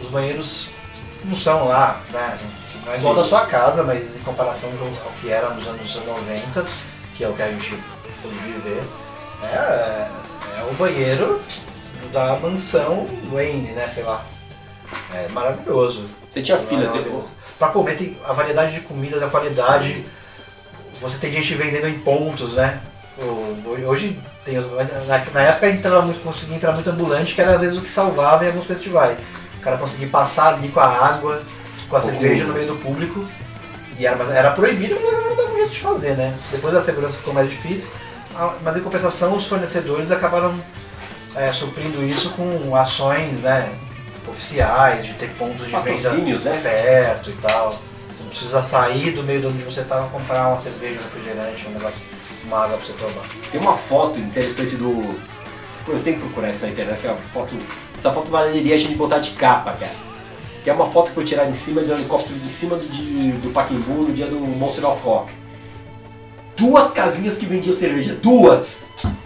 [0.00, 0.70] Os banheiros
[1.24, 2.38] não são lá, né?
[2.84, 5.94] Não é igual da sua casa, mas em comparação com ao que era nos anos
[5.94, 6.64] 90,
[7.16, 7.76] que é o que a gente
[8.22, 8.82] pôde viver,
[9.42, 10.08] é,
[10.60, 11.40] é o banheiro
[12.12, 13.88] da mansão Wayne, né?
[13.94, 14.24] Sei lá.
[15.14, 16.06] É maravilhoso.
[16.28, 16.90] Você tinha filas.
[16.90, 17.30] Maravilhoso.
[17.58, 20.04] Pra comer tem a variedade de comidas, a qualidade.
[21.00, 22.80] Você tem gente vendendo em pontos, né?
[23.18, 23.52] O-
[23.86, 24.54] Hoje tem.
[25.34, 28.44] Na, época entrava muito, conseguia entrar muito ambulante, que era às vezes o que salvava
[28.44, 29.18] em alguns festivais.
[29.58, 31.42] O cara conseguia passar ali com a água,
[31.88, 33.24] com a Com cerveja o- no meio do público.
[33.98, 36.34] E era, era proibido, mas a galera dava um jeito de fazer, né?
[36.50, 37.88] Depois a segurança ficou mais difícil.
[38.36, 40.54] Ah, Mas em compensação os fornecedores acabaram
[41.34, 43.72] é, suprindo isso com ações, né?
[44.28, 46.10] Oficiais, de ter pontos de venda
[46.50, 46.58] né?
[46.60, 47.70] perto e tal.
[47.72, 51.66] Você não precisa sair do meio de onde você tá comprar uma cerveja, um refrigerante,
[51.66, 51.96] um negócio,
[52.44, 53.26] uma água pra você tomar.
[53.50, 55.18] Tem uma foto interessante do.
[55.84, 57.56] Pô, eu tenho que procurar essa internet, que é uma foto.
[57.98, 59.92] Essa foto valeria a gente botar de capa, cara.
[60.62, 63.32] Que é uma foto que foi tirada em cima do helicóptero, em cima do, de-
[63.32, 65.32] do Pacaembu no dia do Monster of Rock.
[66.56, 68.84] Duas casinhas que vendiam cerveja, duas!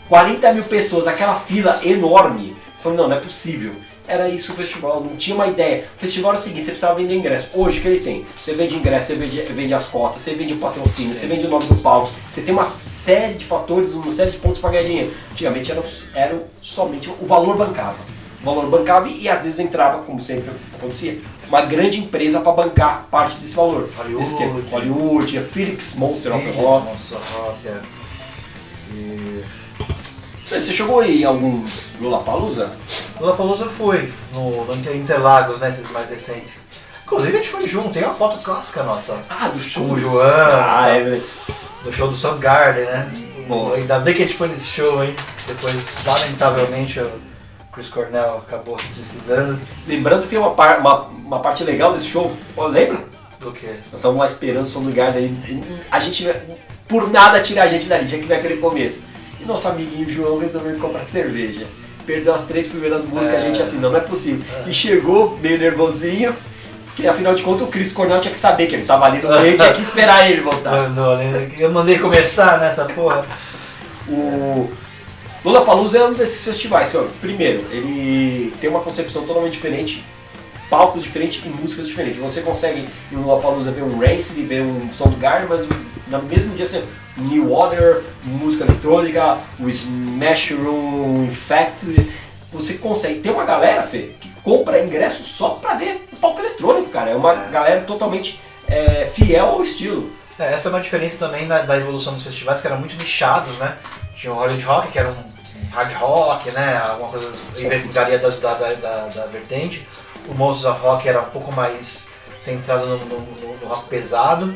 [0.09, 2.57] 40 mil pessoas, aquela fila enorme.
[2.77, 3.72] Você falou, não, não é possível.
[4.09, 5.85] Era isso o festival, não tinha uma ideia.
[5.97, 7.49] O festival era o seguinte, você precisava vender ingresso.
[7.55, 8.24] Hoje o que ele tem?
[8.37, 11.51] Você vende ingresso, você vende, vende as cotas, você vende o patrocínio, você vende o
[11.51, 12.09] nome do palco.
[12.31, 15.12] Você tem uma série de fatores, uma série de pontos para ganhar dinheiro.
[15.33, 15.83] Antigamente era,
[16.14, 17.99] era somente o valor bancava.
[18.45, 21.18] valor bancável e às vezes entrava, como sempre acontecia,
[21.49, 23.88] uma grande empresa para bancar parte desse valor.
[23.97, 24.42] Hollywood.
[24.42, 26.84] É Hollywood, a Philips Monster of Philips, Rock.
[26.86, 27.80] Monster of Rock, é.
[28.92, 29.44] E...
[30.49, 31.62] Você chegou aí em algum
[32.01, 32.70] Lollapalooza?
[33.20, 36.59] Lollapalooza eu fui, no, no Inter- Interlagos, né, esses mais recentes.
[37.05, 39.84] Inclusive a gente foi junto, tem uma foto clássica nossa, Ah, do show.
[39.84, 41.20] Com o do- João, Ah, é,
[41.82, 43.11] do show do Soundgarden, né?
[43.49, 43.72] Bom.
[43.74, 45.14] Ainda bem que a gente foi nesse show, hein?
[45.47, 47.11] Depois, lamentavelmente, o
[47.77, 49.57] Chris Cornell acabou se suicidando.
[49.87, 52.35] Lembrando que tem uma, par- uma, uma parte legal desse show.
[52.55, 52.99] Pô, lembra?
[53.39, 53.66] Do que?
[53.66, 55.33] Nós estávamos lá esperando o som do lugar daí.
[55.91, 56.29] A gente,
[56.89, 59.05] por nada, tira a gente dali, tinha que ver aquele começo.
[59.39, 61.66] E nosso amiguinho João resolveu comprar cerveja.
[62.07, 63.37] Perdeu as três primeiras músicas, É.
[63.37, 64.43] a gente assim, não, não é possível.
[64.66, 66.35] E chegou meio nervosinho,
[66.87, 69.29] porque afinal de contas o Chris Cornell tinha que saber que ele estava ali no
[69.43, 70.70] meio, tinha que esperar ele voltar.
[70.89, 71.18] Mandou?
[71.59, 73.27] Eu mandei começar nessa porra.
[74.09, 74.70] O
[75.47, 80.05] Lollapalooza é um desses festivais que, ó, primeiro, ele tem uma concepção totalmente diferente,
[80.68, 82.18] palcos diferentes e músicas diferentes.
[82.18, 85.64] Você consegue no Lollapalooza ver um Rancid, ver um Soundgarden, mas
[86.09, 86.82] no mesmo dia você
[87.16, 91.94] New Order, música eletrônica, o Smash Room Infect,
[92.53, 93.20] você consegue.
[93.20, 97.11] Tem uma galera, Fê, que compra ingresso só pra ver o palco eletrônico, cara.
[97.11, 100.11] É uma galera totalmente é, fiel ao estilo.
[100.40, 103.57] É, essa é uma diferença também da, da evolução dos festivais, que eram muito nichados,
[103.59, 103.76] né?
[104.16, 105.36] Tinha o Hollywood Rock, que era um
[105.73, 106.79] hard rock, né?
[106.79, 107.33] Alguma coisa
[107.93, 109.87] varia da, da, da, da vertente.
[110.29, 112.05] O Monsters of Rock era um pouco mais
[112.39, 114.55] centrado no, no- no- rock pesado.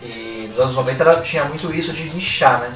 [0.00, 2.72] E nos anos 90 era- tinha muito isso de nichar, né?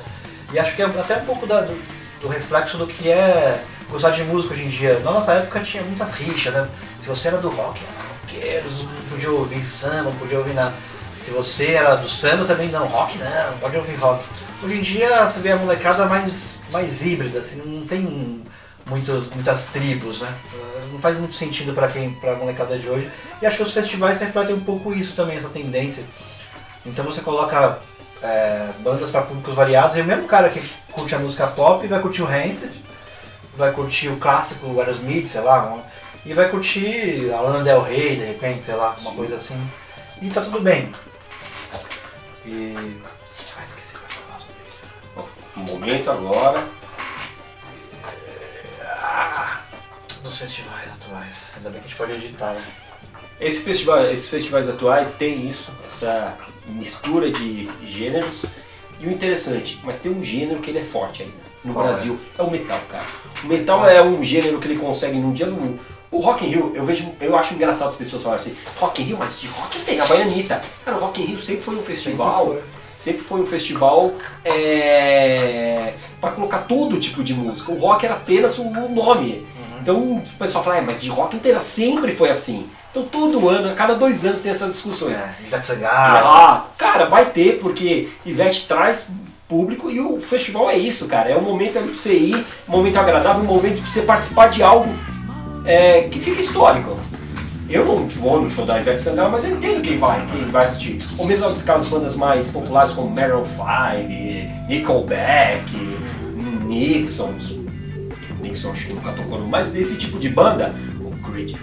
[0.53, 1.77] E acho que é até um pouco da- do,
[2.21, 5.01] do reflexo do que é gostar de música hoje em dia.
[5.01, 6.69] Na nossa época tinha muitas rixas, né?
[7.01, 8.09] Se você era do rock, era
[8.63, 10.75] roqueiro, podia ouvir samba, podia ouvir nada.
[11.27, 14.25] Se você era do samba também não, rock não, pode ouvir rock.
[14.63, 18.45] Hoje em dia você vê a molecada mais, mais híbrida, assim, não tem
[18.87, 20.33] muitos, muitas tribos, né?
[20.93, 23.11] Não faz muito sentido para quem, pra molecada de hoje.
[23.43, 26.05] E acho que os festivais refletem um pouco isso também, essa tendência.
[26.87, 27.81] Então você coloca
[28.23, 30.63] é, bandas para públicos variados, e o mesmo cara que
[30.93, 32.71] curte a música pop vai curtir o Rancid,
[33.57, 35.77] vai curtir o clássico o Aerosmith, sei lá,
[36.25, 39.61] e vai curtir a Lana Del Rey, de repente, sei lá, uma coisa assim.
[40.23, 40.93] E tá tudo bem.
[42.47, 42.75] E.
[43.59, 44.89] Ah, esqueci que falar sobre isso.
[45.57, 46.67] Um momento agora.
[48.85, 49.63] Ah,
[50.23, 51.51] nos festivais atuais.
[51.57, 52.65] Ainda bem que a gente pode editar, né?
[53.41, 58.45] Esse festival, esses festivais atuais têm isso, essa mistura de gêneros.
[58.99, 61.35] E o interessante, mas tem um gênero que ele é forte ainda.
[61.63, 61.89] No Qual é?
[61.89, 62.43] Brasil, é?
[62.43, 63.07] o metal, cara.
[63.43, 65.79] O metal é um gênero que ele consegue num dia no
[66.17, 69.05] O Rock in Rio, eu vejo, eu acho engraçado as pessoas falarem assim, Rock in
[69.05, 70.63] Rio, mas de rock tem a Baianita.
[70.83, 72.63] Cara, o Rock in Rio sempre foi um festival, foi.
[72.97, 77.71] sempre foi um festival é, para colocar todo tipo de música.
[77.71, 79.47] O rock era apenas um nome.
[79.83, 82.67] Então o pessoal fala, é, mas de rock inteira sempre foi assim.
[82.91, 85.21] Então todo ano, a cada dois anos tem essas discussões.
[85.21, 86.29] É, Ivete Sangalo.
[86.29, 89.07] Ah, cara, vai ter, porque Ivete traz
[89.47, 91.29] público e o festival é isso, cara.
[91.29, 94.49] É um momento ali pra você ir, um momento agradável, um momento pra você participar
[94.49, 94.89] de algo
[95.67, 96.97] é, que fica histórico.
[97.69, 100.65] Eu não vou no show da Ivete Sangalo, mas eu entendo quem vai, quem vai
[100.65, 100.99] assistir.
[101.19, 105.99] Ou mesmo aquelas bandas mais populares como Maroon 5, Nickelback,
[106.67, 107.57] Nixons.
[108.41, 109.49] Nixon acho que nunca tocou no...
[109.49, 111.55] Mas esse tipo de banda, o Creed,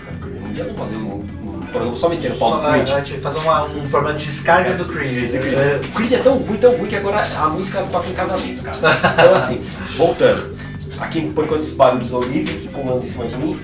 [0.45, 3.21] um dia vamos fazer um, um programa só metendo pau no Só, Creed.
[3.21, 5.33] fazer uma- um problema de descarga do Creed.
[5.33, 8.61] É, O Creed é tão ruim, tão ruim que agora a música toca em casamento,
[8.61, 8.77] cara.
[9.13, 9.61] Então assim,
[9.95, 10.53] voltando.
[10.99, 13.59] Aqui por enquanto esses barulhos horríveis pulando em cima de mim.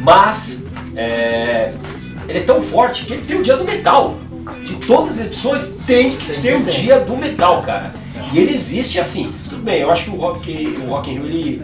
[0.00, 0.64] Mas
[0.96, 1.72] é,
[2.28, 4.16] ele é tão forte que ele tem o dia do metal.
[4.64, 7.92] De todas as edições tem que ter o dia do metal, cara.
[8.32, 9.32] E ele existe assim.
[9.48, 11.62] Tudo bem, eu acho que o Rock, o rock in Rio ele,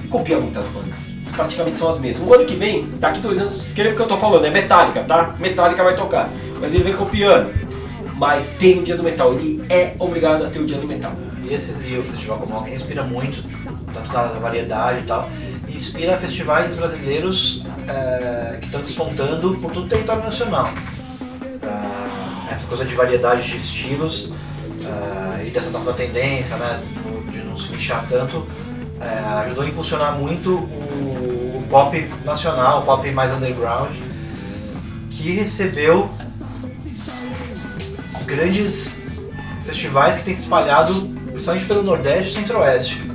[0.00, 1.12] ele copia muitas bandas.
[1.34, 2.28] Praticamente são as mesmas.
[2.28, 5.02] O ano que vem, daqui dois anos, escreva o que eu tô falando, é Metallica,
[5.02, 5.34] tá?
[5.38, 6.30] Metallica vai tocar.
[6.60, 7.52] Mas ele vem copiando.
[8.16, 11.12] Mas tem o dia do metal, ele é obrigado a ter o dia do metal.
[11.44, 13.44] E, esses, e o festival como Rock inspira muito,
[13.92, 15.30] tanto na variedade e tal,
[15.78, 20.72] inspira festivais brasileiros é, que estão despontando por todo o território nacional.
[21.62, 24.32] Ah, essa coisa de variedade de estilos
[24.84, 26.80] ah, e dessa nova tendência né,
[27.30, 28.44] de não se nichar tanto
[29.00, 29.06] é,
[29.44, 33.94] ajudou a impulsionar muito o, o pop nacional, o pop mais underground,
[35.10, 36.10] que recebeu
[38.26, 39.00] grandes
[39.60, 40.92] festivais que têm se espalhado
[41.30, 43.07] principalmente pelo Nordeste e Centro-Oeste.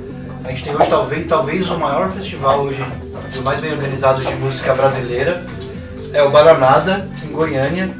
[0.44, 2.84] A gente tem hoje talvez, talvez o maior festival hoje,
[3.38, 5.44] o mais bem organizado de música brasileira,
[6.12, 7.94] é o Baranada, em Goiânia,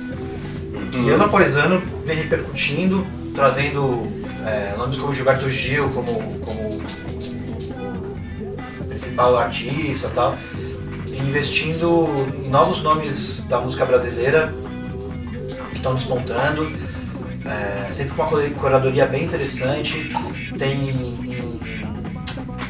[0.93, 4.07] que ano após ano vem repercutindo, trazendo
[4.47, 6.83] é, nomes como Gilberto Gil como, como
[8.89, 10.37] principal artista tal.
[11.09, 12.09] investindo
[12.45, 14.53] em novos nomes da música brasileira
[15.71, 16.71] que estão despontando.
[17.45, 20.11] É, sempre com uma cura- curadoria bem interessante.
[20.57, 21.54] Tem em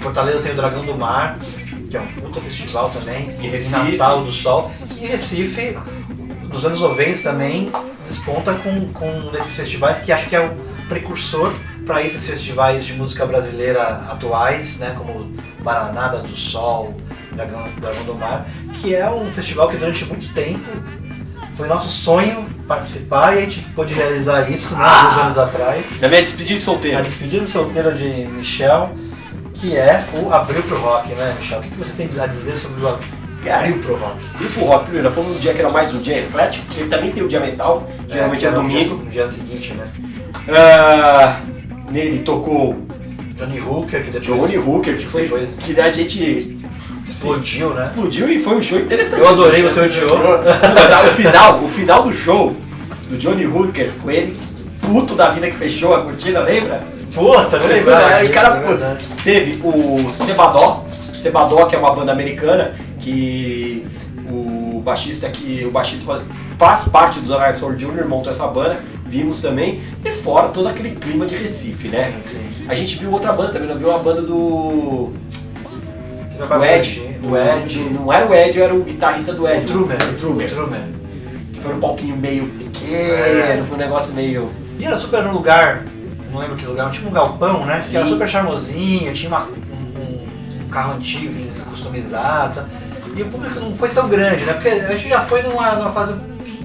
[0.05, 1.39] Fortaleza tem o Dragão do Mar,
[1.89, 3.35] que é um puta festival também.
[3.41, 3.93] Em Recife.
[3.93, 4.71] Natal do Sol.
[5.01, 5.79] E Recife,
[6.53, 7.73] nos anos 90 também,
[8.07, 10.55] desponta com, com um desses festivais que acho que é o
[10.91, 11.55] precursor
[11.87, 16.95] para esses festivais de música brasileira atuais, né, como Baranada do Sol,
[17.33, 20.69] Dragão, Dragão do Mar, que é um festival que durante muito tempo
[21.55, 25.87] foi nosso sonho participar e a gente pôde realizar isso né, alguns anos atrás.
[26.01, 27.03] Na minha despedida de A solteiro.
[27.03, 28.91] despedida solteira de Michel,
[29.55, 31.61] que é o Abril pro Rock, né, Michel?
[31.61, 34.19] O que você tem a dizer sobre o Abril pro Rock?
[34.39, 37.23] Grupo Rock, primeiro, foi um dia que era mais um dia eclético, ele também tem
[37.23, 39.05] o dia metal, geralmente é, no dia- domingo.
[39.05, 39.87] No dia seguinte, né?
[40.49, 41.41] Ah,
[41.91, 42.77] nele tocou
[43.37, 46.59] Johnny Hooker, que depois Johnny Hooker, que foi depois- que a gente
[47.07, 47.83] explodiu, né?
[47.83, 49.23] explodiu e foi um show interessante.
[49.23, 50.09] Eu adorei, você odiou.
[50.75, 52.55] Mas ah, o final, o final do show
[53.09, 54.37] do Johnny Hooker com ele
[54.81, 56.83] puto da vida que fechou a cortina, lembra?
[57.15, 61.95] Puta, não lembrava Aí, disso, cara, é pô, teve o Sebadó, Sebadó que é uma
[61.95, 63.87] banda americana que
[64.29, 66.23] o baixista que o baixista
[66.59, 68.07] faz parte do Dinosaur Jr.
[68.09, 72.13] montou essa banda, vimos também e fora todo aquele clima de Recife, né?
[72.23, 72.65] Sim, sim.
[72.69, 75.13] A gente viu outra banda também, nós viu a banda do
[76.37, 77.79] o Ed, do- O Ed.
[77.79, 79.65] Do- não era o Ed, era o guitarrista do Ed.
[79.65, 79.95] O Truman.
[79.95, 80.45] O Truman.
[80.45, 80.89] O Truman.
[81.53, 83.63] Que foi um palquinho meio pequeno, É.
[83.65, 84.51] foi um negócio meio.
[84.79, 85.85] E era super num lugar,
[86.35, 87.83] não lembro que lugar, tinha um galpão, né?
[87.89, 92.67] Que era super charmosinho, tinha uma- um, um- carro antigo que eles customizaram.
[93.17, 94.55] E o público não foi tão grande, né?
[94.55, 96.15] Porque a gente já foi numa, numa fase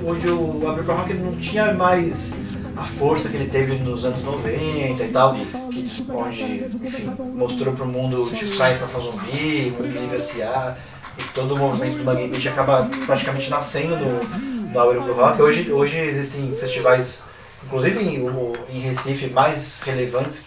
[0.04, 2.36] onde o Abril pro Rock não tinha mais
[2.76, 5.32] a força que ele teve nos anos 90 e tal.
[5.34, 5.46] Sim.
[5.72, 10.76] Que, onde, enfim, mostrou pro mundo de Faz Nação Zumbi, Mundo Livre S.A.
[11.20, 15.40] E todo o movimento do Mangue Beat acaba praticamente nascendo no, no Abril pro Rock.
[15.42, 17.24] Hoje, hoje existem festivais
[17.66, 18.26] inclusive em,
[18.70, 20.46] em Recife, mais relevantes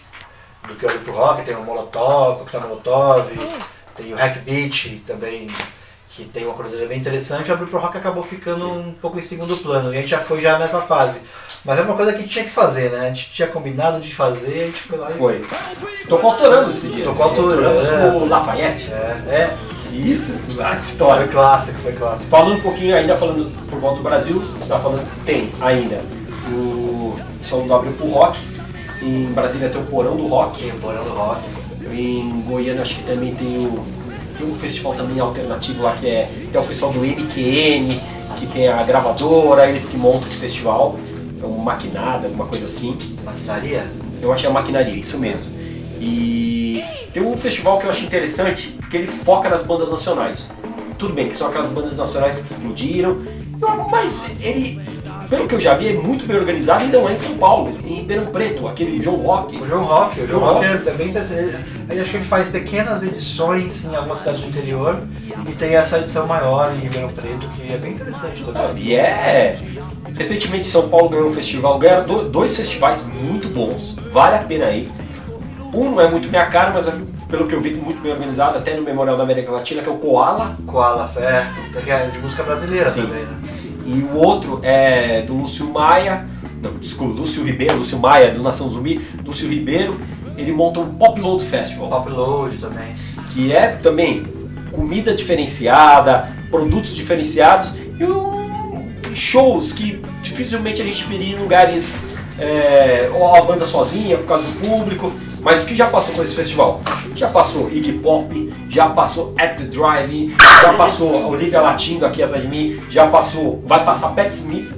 [0.67, 3.29] do que o Olho pro Rock, tem o Molotov, o Molotov,
[3.95, 5.49] tem o Hack Beat também,
[6.09, 9.21] que tem uma curadoria bem interessante, o Abril pro Rock acabou ficando um pouco em
[9.21, 11.19] segundo plano, e a gente já foi já nessa fase.
[11.65, 13.07] Mas é uma coisa que tinha que fazer, né?
[13.07, 15.13] A gente tinha combinado de fazer, a gente foi lá e...
[15.13, 15.45] Foi.
[16.07, 17.05] Tocou autorando esse dia.
[17.05, 18.11] Tocou autorando, é.
[18.11, 18.91] o Lafayette.
[18.91, 19.57] É, é,
[19.91, 21.27] Isso, ah, que foi história.
[21.27, 22.29] clássico, foi clássico.
[22.29, 26.01] Falando um pouquinho ainda, falando por volta do Brasil, tá falando, tem ainda
[26.51, 26.72] o
[27.53, 28.39] som do Abril pro Rock.
[29.01, 30.59] Em Brasília tem o Porão do Rock.
[30.59, 31.41] Tem o Porão do Rock.
[31.91, 33.79] Em Goiânia acho que também tem o.
[34.37, 36.29] Tem um festival também alternativo lá que é.
[36.51, 37.87] Tem o pessoal do MQN,
[38.39, 40.97] que tem a gravadora, eles que montam esse festival.
[41.41, 42.97] É uma maquinada, alguma coisa assim.
[43.23, 43.87] Maquinaria?
[44.19, 45.53] Eu achei a maquinaria, isso mesmo.
[46.01, 46.83] E
[47.13, 50.47] tem um festival que eu acho interessante, porque ele foca nas bandas nacionais.
[50.97, 53.17] Tudo bem que são aquelas bandas nacionais que explodiram,
[53.91, 54.81] mas ele,
[55.33, 57.75] pelo que eu já vi, é muito bem organizado e não é em São Paulo,
[57.83, 59.59] em Ribeirão Preto, aquele João Rock.
[59.59, 61.55] O João Rock, o João João Rock é, é bem interessante.
[61.89, 65.01] Ele- acho que ele faz pequenas edições em algumas cidades do interior
[65.49, 68.83] e tem essa edição maior em Ribeirão Preto, que é bem interessante Ah, também.
[68.83, 69.55] E é.
[70.15, 74.69] Recentemente São Paulo ganhou um festival, ganharam do- dois festivais muito bons, vale a pena
[74.69, 74.87] ir.
[75.73, 76.93] Um não é muito minha cara, mas é,
[77.27, 79.91] pelo que eu vi, muito bem organizado, até no Memorial da América Latina, que é
[79.91, 81.09] o Koala, Koala
[81.83, 83.07] que é de música brasileira Sim.
[83.07, 83.52] também, né?
[83.85, 86.25] E o outro é do Lúcio Maia,
[86.61, 89.99] não, desculpa, Lúcio Ribeiro, Lúcio Maia, do Nação Zumbi, Lúcio Ribeiro,
[90.37, 92.95] ele monta um Pop Load Festival, Pop Load também.
[93.33, 94.25] que é também
[94.71, 98.43] comida diferenciada, produtos diferenciados e um-
[99.13, 104.43] shows que dificilmente a gente veria em lugares é, ou a banda sozinha por causa
[104.43, 105.11] do público,
[105.43, 106.81] mas o que já passou com esse festival?
[107.15, 112.23] Já passou Iggy Pop, já passou At The Drive, já passou a Olivia Latindo aqui
[112.23, 114.71] atrás de mim, já passou, vai passar Pat Smith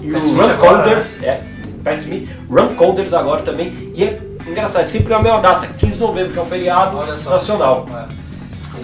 [0.00, 1.40] e Pat o Smith agora, Colders, é,
[1.82, 5.94] Pat Smith, Ram Colders agora também, e é engraçado, é sempre a mesma data, 15
[5.94, 7.88] de novembro, que é um feriado nacional.
[7.92, 8.21] É.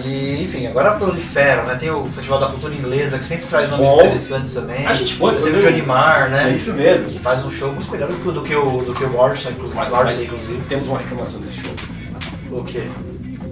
[0.05, 1.75] E, enfim, agora proliferam, né?
[1.75, 3.99] Tem o Festival da Cultura Inglesa, que sempre traz nomes Bom.
[3.99, 4.85] interessantes também.
[4.87, 6.49] A gente foi, Teve o Johnny Marr, né?
[6.51, 7.09] É isso mesmo.
[7.09, 9.75] Que faz um show muito melhor do que, o- do que o, Morrison, inclusive.
[9.89, 10.61] Mas, inclusive.
[10.67, 11.71] temos uma reclamação desse show.
[12.51, 12.83] O quê?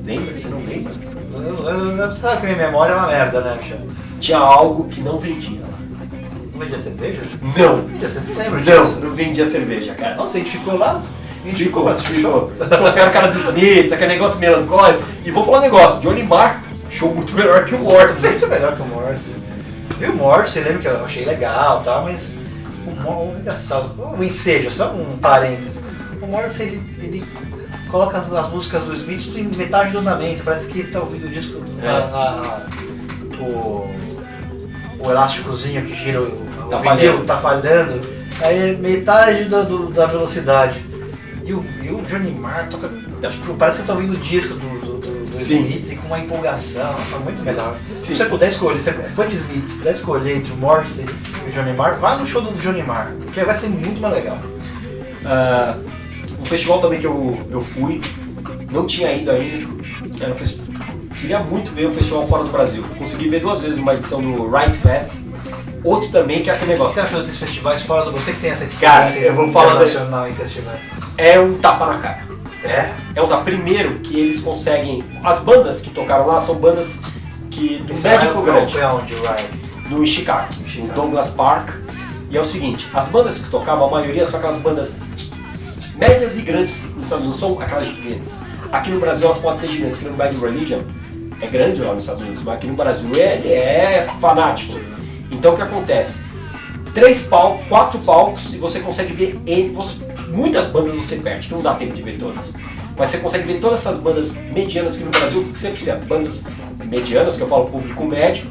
[0.05, 0.35] Lembra?
[0.35, 0.91] Você não lembra?
[1.33, 3.79] Eu, eu, eu, você sabe que minha memória é uma merda, né, Michel?
[4.19, 5.77] Tinha algo que não vendia lá.
[6.53, 7.21] Não vendia cerveja?
[7.57, 7.81] Não.
[7.85, 8.95] Vendia cerveja, lembra disso?
[8.99, 10.15] Não, não vendia cerveja, cara.
[10.15, 11.01] Nossa, a gente ficou lá?
[11.55, 12.51] Ficou, o show?
[12.51, 12.51] ficou.
[12.77, 15.03] Colocaram a cara dos Smiths, aquele negócio melancólico.
[15.25, 18.29] E vou falar um negócio, Johnny Marr, show muito melhor que o Morrison.
[18.29, 19.31] Muito melhor que o Morse.
[19.97, 22.35] Viu o Morse, lembro que eu achei legal e tal, mas
[22.85, 25.81] o Morse, engraçado, um ensejo, só um parênteses.
[26.21, 27.25] O Morse, ele, ele
[27.89, 31.25] coloca as, as músicas do Smith tudo em metade do andamento, parece que tá ouvindo
[31.25, 31.87] o disco, É.
[31.87, 32.61] a, a-
[33.39, 33.89] o,
[34.99, 38.01] o elásticozinho que gira o, Tá o vinil tá falhando,
[38.41, 40.83] aí metade do, do- da velocidade.
[41.47, 42.89] E o, e o Johnny Marr toca.
[43.29, 45.17] Tipo, parece que eu tô ouvindo o disco do, do, do.
[45.17, 47.77] Smiths e com uma empolgação, nossa, muito melhor.
[47.95, 48.01] Sim.
[48.01, 51.05] Se você puder escolher, se é fã de Smith, se puder escolher entre o Morrissey
[51.45, 54.13] e o Johnny Marr, vá no show do Johnny Marr, porque vai ser muito mais
[54.13, 54.37] legal.
[56.39, 58.01] Um festival também que eu, eu fui,
[58.71, 59.67] não tinha ido ainda,
[60.21, 60.61] era um festi-
[61.19, 62.83] queria muito ver um festival fora do Brasil.
[62.97, 65.13] Consegui ver duas vezes uma edição do Ride Fest,
[65.87, 66.93] outro também que é aquele O que negócio.
[66.95, 69.73] você achou desses festivais fora do você que tem essa Cara, experiência eu vou falar
[69.75, 70.79] internacional em festivais?
[71.17, 72.23] É um tapa na cara.
[72.63, 72.91] É?
[73.15, 73.43] É um tapa.
[73.43, 75.03] Primeiro que eles conseguem.
[75.23, 76.99] As bandas que tocaram lá são bandas
[77.49, 77.77] que.
[77.79, 78.73] do Esse médico grande.
[78.73, 79.67] Foi aonde, o Ryan?
[79.89, 80.93] no em Chicago, no Chicago.
[80.93, 81.69] Douglas Park.
[82.29, 85.01] E é o seguinte, as bandas que tocavam, a maioria são aquelas bandas
[85.95, 88.41] médias e grandes nos Estados Unidos, não são aquelas gigantes.
[88.71, 90.81] Aqui no Brasil elas podem ser gigantes, que no Bad Religion
[91.39, 94.77] é grande lá nos Estados Unidos, mas aqui no Brasil é, ele é fanático.
[95.31, 96.19] Então o que acontece?
[96.93, 99.97] Três palcos, quatro palcos e você consegue ver N, você-
[100.29, 102.53] muitas bandas você perde, que não dá tempo de ver todas.
[102.97, 106.45] Mas você consegue ver todas essas bandas medianas aqui no Brasil, porque você precisa bandas
[106.85, 108.47] medianas, que eu falo público médio,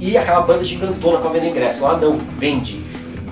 [0.00, 1.84] e aquela banda gigantona com a venda ingresso.
[1.84, 2.84] Lá não, vende.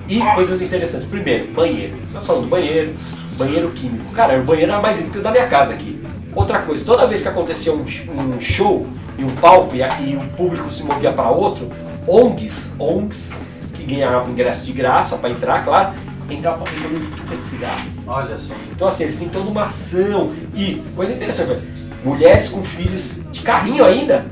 [0.07, 1.05] E coisas interessantes.
[1.07, 1.93] Primeiro, banheiro.
[2.13, 2.93] Nós falando do banheiro,
[3.37, 4.13] banheiro químico.
[4.13, 5.99] Cara, o banheiro era mais limpo que o da minha casa aqui.
[6.33, 8.85] Outra coisa, toda vez que acontecia um, um show
[9.17, 11.69] e um palco e, e o público se movia para outro,
[12.07, 13.35] ONGs, ONGs,
[13.73, 15.95] que ganhavam ingresso de graça para entrar, claro,
[16.29, 17.85] entrava para vender tuca de cigarro.
[18.07, 18.53] Olha só.
[18.71, 20.31] Então assim, eles têm toda uma ação.
[20.55, 21.61] E, coisa interessante,
[22.03, 24.25] mulheres com filhos de carrinho ainda,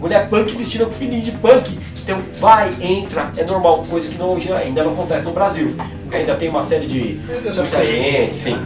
[0.00, 1.78] mulher punk vestida com filhinho de punk.
[2.02, 5.74] Então vai, entra, é normal, coisa que não, hoje ainda não acontece no Brasil.
[6.02, 7.20] Porque ainda tem uma série de
[7.54, 8.56] muita gente, enfim.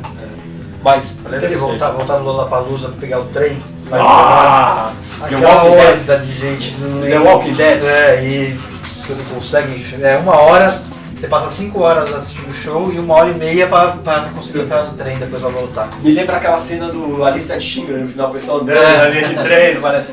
[0.83, 3.63] Mas Eu lembro de voltar, voltar no Lollapalooza pra pegar o trem.
[3.91, 4.93] Lá Ah!
[5.31, 6.75] em Aquela horda de gente.
[7.03, 7.19] The.
[7.19, 7.83] Walking Dead.
[7.85, 8.59] É, e
[8.97, 9.85] você não consegue.
[10.03, 10.83] É uma hora,
[11.15, 14.61] você passa cinco horas assistindo o show e uma hora e meia pra, pra conseguir
[14.61, 15.89] entrar no trem depois pra voltar.
[16.03, 18.97] Me lembra aquela cena do Alice Schindler no final, o pessoal andando É.
[18.99, 20.13] na linha de trem, não parece.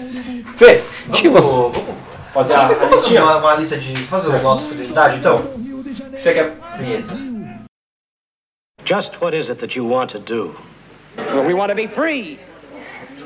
[0.55, 1.22] Fê, Vamos,
[1.74, 1.78] vamos,
[2.34, 3.24] fazer a, que a vamos fazer listinha.
[3.24, 3.95] uma, uma lista de.
[4.05, 5.41] fazer uma nota de fidelidade, então?
[6.15, 7.28] Você quer Vinheta.
[8.89, 10.55] Just what is it that you want to do?
[11.15, 12.39] Well, we want to be free.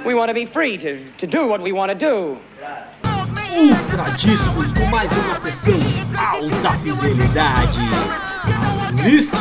[0.05, 2.37] We want to be free to, to do what we want to do.
[3.49, 5.79] Ultra Discos com mais uma sessão
[6.19, 7.79] alta fidelidade.
[8.67, 9.39] As listas.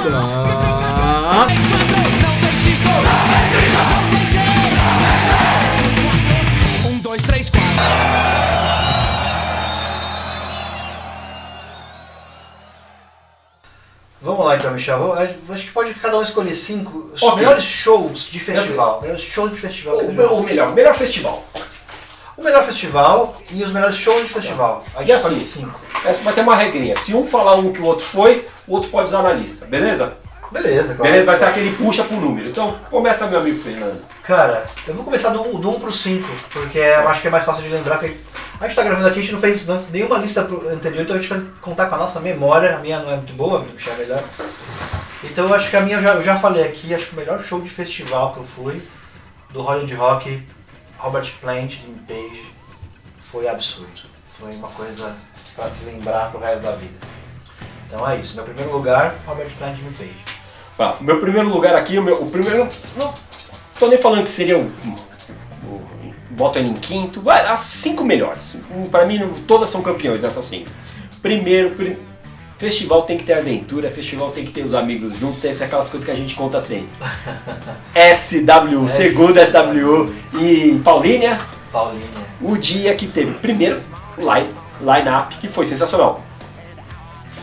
[6.86, 8.41] Um, dois, três, quatro.
[14.22, 14.98] Vamos lá então, Michel.
[14.98, 17.36] Vou- Acho que pode cada um escolher cinco os Ok.
[17.38, 19.00] melhores shows de festival.
[19.00, 19.96] Melhores shows de festival.
[19.96, 21.44] Ou, já ou melhor, melhor festival.
[22.36, 24.84] O melhor festival e os melhores shows de festival.
[24.94, 25.80] E a gente assim, escolhe cinco.
[26.04, 26.96] É, Vai ter uma regrinha.
[26.96, 30.16] Se um falar um que o outro foi, o outro pode usar na lista, beleza?
[30.50, 31.10] Beleza, claro.
[31.10, 32.48] Beleza, vai ser aquele puxa pro número.
[32.48, 34.02] Então começa, meu amigo Fernando.
[34.22, 37.30] Cara, eu vou começar do 1 do um pro 5, porque eu acho que é
[37.30, 37.96] mais fácil de lembrar.
[37.98, 38.16] Que
[38.62, 41.28] a gente tá gravando aqui, a gente não fez nenhuma lista anterior, então a gente
[41.28, 42.76] vai contar com a nossa memória.
[42.76, 44.22] A minha não é muito boa, a é melhor.
[45.24, 47.16] Então eu acho que a minha eu já, eu já falei aqui, acho que o
[47.16, 48.80] melhor show de festival que eu fui,
[49.50, 50.46] do Hollywood Rock,
[50.96, 52.54] Robert Plant, Jimmy Page,
[53.18, 54.02] foi absurdo.
[54.38, 55.12] Foi uma coisa
[55.56, 56.98] pra se lembrar pro resto da vida.
[57.86, 58.36] Então é isso.
[58.36, 60.96] Meu primeiro lugar, Robert Plant, Jimmy Page.
[61.00, 62.68] O meu primeiro lugar aqui, o, meu, o primeiro.
[62.96, 63.12] Não
[63.78, 64.70] tô nem falando que seria o
[66.36, 68.56] boto ele em quinto, as cinco melhores.
[68.90, 70.70] Pra mim, todas são campeões nessas cinco.
[71.22, 71.98] Primeiro, pri-
[72.58, 75.88] festival tem que ter aventura, festival tem que ter os amigos juntos, que ser aquelas
[75.88, 76.88] coisas que a gente conta sempre.
[77.94, 81.40] SW, S- segundo SW e Paulínia,
[81.72, 82.04] Paulinha.
[82.40, 83.80] o dia que teve primeiro
[84.18, 84.48] line,
[84.80, 86.22] line-up, que foi sensacional.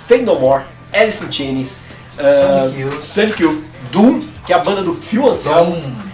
[0.08, 0.64] Fade No More,
[0.94, 1.80] Alice in Chains,
[2.16, 3.02] Sonic uh, Youth.
[3.04, 5.76] Sonic Youth, Doom, que é a banda do Phil Anselmo.
[5.78, 6.09] Então,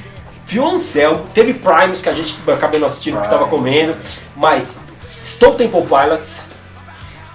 [0.63, 3.95] Anselmo, teve Primus, que a gente acabou não assistindo, que tava comendo,
[4.35, 4.81] mas
[5.23, 6.43] Stone Temple Pilots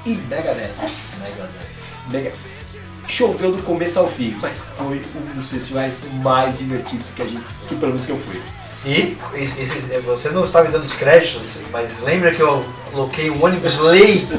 [0.07, 0.71] e Megadeth.
[1.19, 1.51] Megadeth.
[2.09, 2.33] Mega...
[3.09, 7.43] Choveu do começo ao fim, mas foi um dos festivais mais divertidos que a gente,
[7.69, 8.41] que pelo menos que eu fui.
[8.87, 13.29] E esse- esse- você não está me dando os créditos, mas lembra que eu coloquei
[13.29, 14.39] um ônibus leito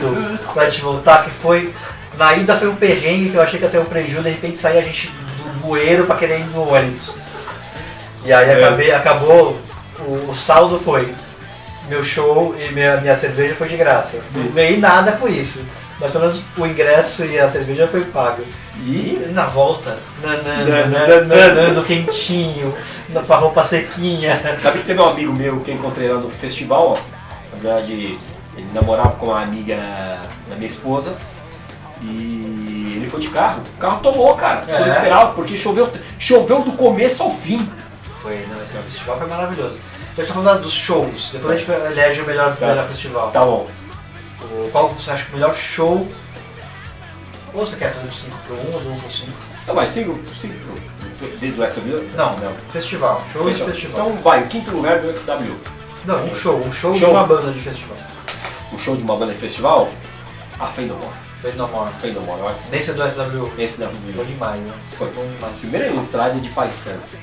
[0.54, 1.74] pra te voltar, que foi.
[2.18, 4.58] Na ida foi um perrengue que eu achei que ia ter um prejuízo, de repente
[4.58, 7.14] saía a gente do bueiro pra querer ir no ônibus.
[8.26, 8.54] E aí É.
[8.66, 9.58] acabei, acabou,
[10.00, 11.14] o, o saldo foi.
[11.90, 14.18] Meu show e minha, minha cerveja foi de graça.
[14.34, 15.64] Não ganhei nada com isso.
[16.00, 18.44] Mas pelo menos o ingresso e a cerveja foi pago.
[18.86, 19.98] E na volta,
[21.28, 22.74] nanando quentinho,
[23.10, 24.40] na- com a roupa sequinha.
[24.62, 28.18] Sabe que teve um amigo meu que eu encontrei lá no festival, ó, na verdade,
[28.58, 29.78] Ele namorava com uma amiga
[30.50, 31.14] da minha esposa
[32.02, 33.62] e ele foi de carro.
[33.78, 34.66] O carro tomou, cara.
[34.68, 34.90] Só É.
[34.90, 37.68] esperava, porque choveu, choveu do começo ao fim.
[38.22, 39.78] Foi, não, esse festival foi maravilhoso.
[40.18, 42.68] Eu estou falando dos shows, depois a gente elege o melhor, Tá.
[42.68, 43.32] melhor festival.
[43.32, 43.68] Tá bom.
[44.42, 46.08] O- qual você acha que é o melhor show?
[47.54, 49.32] Ou você quer fazer de 5 para 1 ou do 1 para 5?
[49.64, 52.16] Então vai, siga, siga do, do SW?
[52.16, 52.54] Não, não.
[52.72, 53.24] Festival.
[53.32, 53.72] Show de Festival.
[53.74, 54.10] festival.
[54.10, 55.56] Então vai, quinto lugar do SW.
[56.06, 56.58] Não, um show.
[56.60, 57.12] Um show, de Show.
[57.12, 57.98] uma banda de festival.
[58.74, 59.90] Um show de uma banda de festival?
[60.60, 61.14] A Fade No More.
[61.42, 61.92] Fez no More.
[62.00, 62.54] Fade No More.
[62.72, 63.52] Nesse é do SW.
[63.58, 64.74] Esse da Foi demais, né?
[64.98, 65.10] Foi.
[65.12, 65.58] bom demais.
[65.60, 67.18] Primeira estrada de Pai Santo.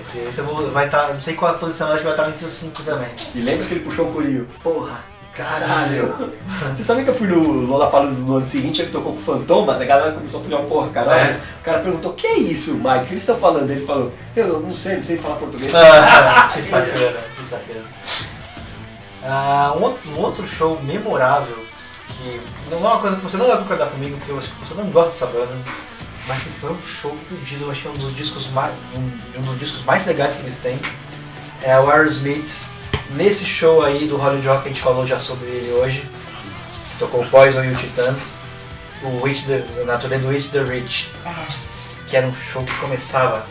[0.00, 1.12] Esse, esse eu vou, vai estar.
[1.14, 3.08] não sei qual a posição, acho que vai estar entre os 5 também.
[3.34, 4.46] E lembra que ele puxou o corinho?
[4.62, 5.00] Porra,
[5.34, 6.32] caralho.
[6.68, 9.84] Você sabia que eu fui no Lollapalooza no ano seguinte, ele tocou com Fantomas, a
[9.84, 11.30] galera começou a uma porra, caralho.
[11.30, 11.40] É.
[11.60, 12.88] O cara perguntou, que é isso, Mike?
[12.88, 13.70] O que eles estão falando?
[13.70, 15.72] Ele falou, eu não sei, não sei falar português.
[15.74, 17.84] Ah, que sacana, que sacana.
[19.24, 21.56] Ah, um, outro, show memorável,
[22.08, 24.86] que não é uma coisa que você não vai concordar comigo, porque você, você não
[24.90, 25.52] gosta dessa banda,
[26.28, 29.42] mas que foi um show fudido, acho que é um dos discos mais, um, um
[29.42, 30.78] dos discos mais legais que eles têm,
[31.62, 32.68] é o Aerosmith.
[33.16, 36.04] Nesse show aí do Hollywood Rock, a gente falou já sobre ele hoje,
[36.98, 38.34] tocou Poison e o Titãs,
[39.02, 41.10] o Witch the, na turnê do Witch the Rich,
[42.06, 43.46] que era um show que começava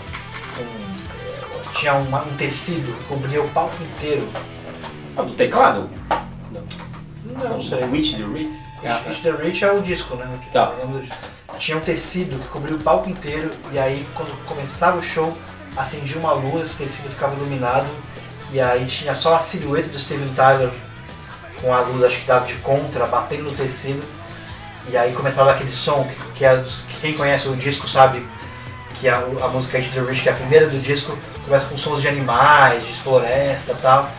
[0.55, 4.29] com eh, tinha uma- um tecido que cobria o palco inteiro.
[5.15, 5.89] Ah, do teclado?
[7.25, 7.83] Não sei.
[7.85, 8.23] Witch the
[8.81, 9.07] Reed?
[9.07, 10.27] It's the Rich é o disco, né?
[10.51, 10.73] Tá.
[11.57, 15.35] Tinha um tecido que cobria o palco inteiro e aí quando começava o show
[15.75, 17.87] acendia uma luz, esse tecido ficava iluminado
[18.51, 20.71] e aí tinha só a silhueta do Steven Tyler
[21.61, 24.03] com a luz, acho que dava de contra, batendo no tecido
[24.89, 28.25] e aí começava aquele som que, que, é, que quem conhece o disco sabe
[28.99, 31.77] que a, a música Hit the Rich, que é a primeira do disco, começa com
[31.77, 34.09] sons de animais, de floresta e tal.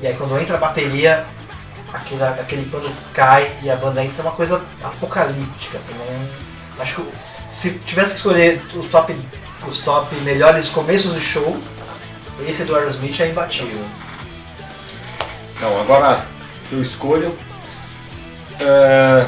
[0.00, 1.26] E aí quando entra a bateria,
[1.96, 5.78] aquele, aquele pano cai e a banda entra, é uma coisa apocalíptica.
[5.78, 7.08] Assim, não- acho que
[7.50, 9.16] se tivesse que escolher os top,
[9.66, 11.56] os top melhores começos do show,
[12.46, 13.80] esse do Aerosmith é imbatível.
[15.56, 16.26] Então, agora
[16.70, 17.36] eu escolho.
[18.60, 19.26] eh,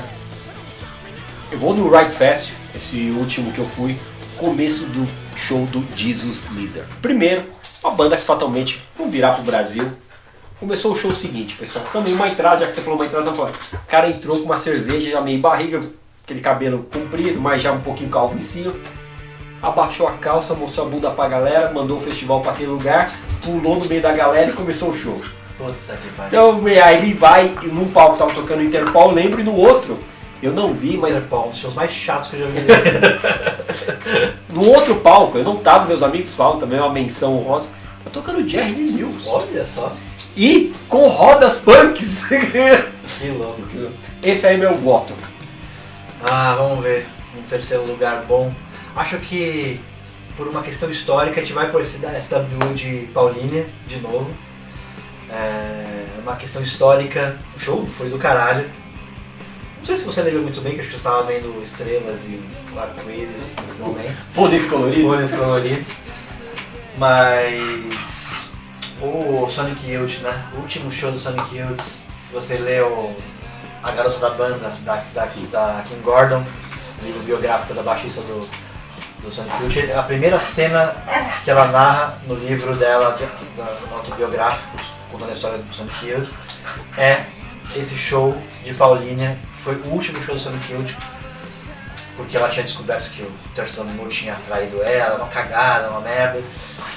[1.50, 3.98] eu vou no Ride Fest, esse último que eu fui,
[4.36, 6.86] começo do show do Jesus Lizard.
[7.00, 7.44] Primeiro,
[7.82, 9.90] uma banda que fatalmente não virá pro Brasil.
[10.60, 11.84] Começou o show seguinte, pessoal.
[11.92, 13.52] Também uma entrada, já que você falou uma entrada, fora.
[13.52, 15.78] o cara entrou com uma cerveja já meio barriga,
[16.24, 18.74] aquele cabelo comprido, mas já um pouquinho calvo em cima.
[19.62, 23.08] Abaixou a calça, mostrou a bunda pra galera, mandou o festival pra aquele lugar,
[23.42, 25.20] pulou no meio da galera e começou o show.
[25.20, 26.26] Que.
[26.26, 29.98] Então, aí ele vai, num palco tava tocando Interpol, lembro, e no outro,
[30.42, 32.60] eu não vi, mas Interpol, um dos shows mais chatos que eu já vi.
[34.52, 37.70] no outro palco, eu não tava, meus amigos falam também, é uma menção honrosa,
[38.04, 39.26] tá tocando Jerry Lewis.
[39.26, 39.92] Olha só,
[40.38, 42.26] E com rodas punks.
[42.28, 43.60] que louco.
[44.22, 45.12] Esse aí é meu voto.
[46.22, 47.08] Ah, vamos ver.
[47.36, 48.52] Um terceiro lugar bom.
[48.94, 49.80] Acho que
[50.36, 54.32] por uma questão histórica a gente vai por SW de Paulínia de novo.
[55.28, 57.36] É uma questão histórica.
[57.56, 58.70] O show foi do caralho.
[59.78, 62.40] Não sei se você lembra muito bem, que acho que você estava vendo estrelas e
[62.76, 64.26] arco-íris nesse momento.
[64.34, 65.04] Pôneis coloridos.
[65.04, 65.98] Cores coloridos.
[66.96, 68.27] Mas
[69.00, 70.46] o Sonic Youth, né?
[70.54, 73.16] O último show do Sonic Youth, se você leu
[73.82, 75.46] A Garota da Banda, da, da, Sim.
[75.50, 76.44] da Kim Gordon,
[77.02, 78.48] livro biográfico da baixista do,
[79.22, 80.94] do Sonic Youth, a primeira cena
[81.44, 84.78] que ela narra no livro dela, da, da, autobiográfico,
[85.10, 86.32] contando a história do Sonic Youth,
[86.96, 87.24] é
[87.76, 90.92] esse show de Paulínia, que foi o último show do Sonic Youth,
[92.18, 96.42] porque ela tinha descoberto que o Thurston Moore tinha traído ela, uma cagada, uma merda.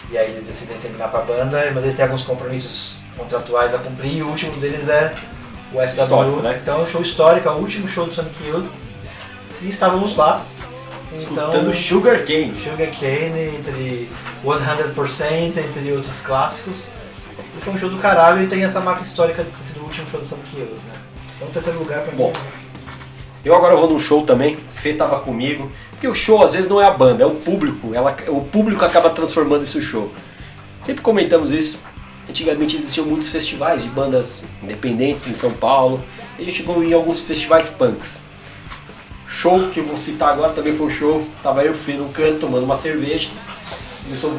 [0.10, 3.78] E aí eles decidem terminar com a banda, mas eles têm alguns compromissos contratuais a
[3.78, 5.14] cumprir e o último deles é
[5.72, 6.42] o SW.
[6.42, 6.60] Né?
[6.62, 8.68] Então show histórico, é o último show do Sonic Youth.
[9.62, 10.44] E estávamos lá.
[11.14, 12.56] Então, Sugar Cane.
[12.56, 14.10] Sugar Cane, entre
[14.44, 16.88] 100%, entre outros clássicos.
[17.56, 19.84] E foi um show do caralho e tem essa marca histórica de ter sido o
[19.84, 21.00] último show do Sonic Youth, né?
[21.38, 22.30] Então terceiro lugar pra Bom.
[22.30, 22.61] mim.
[23.44, 25.72] Eu agora vou num show também, Fê tava comigo.
[25.92, 27.94] Porque o show às vezes não é a banda, é o público.
[27.94, 30.12] Ela, o público acaba transformando esse show.
[30.80, 31.80] Sempre comentamos isso.
[32.30, 36.04] Antigamente existiam muitos festivais de bandas independentes em São Paulo.
[36.38, 38.24] E a gente chegou em alguns festivais punks.
[39.28, 41.28] Show que eu vou citar agora também foi um show.
[41.42, 43.30] Tava eu o Fê no canto tomando uma cerveja.
[44.04, 44.36] Começou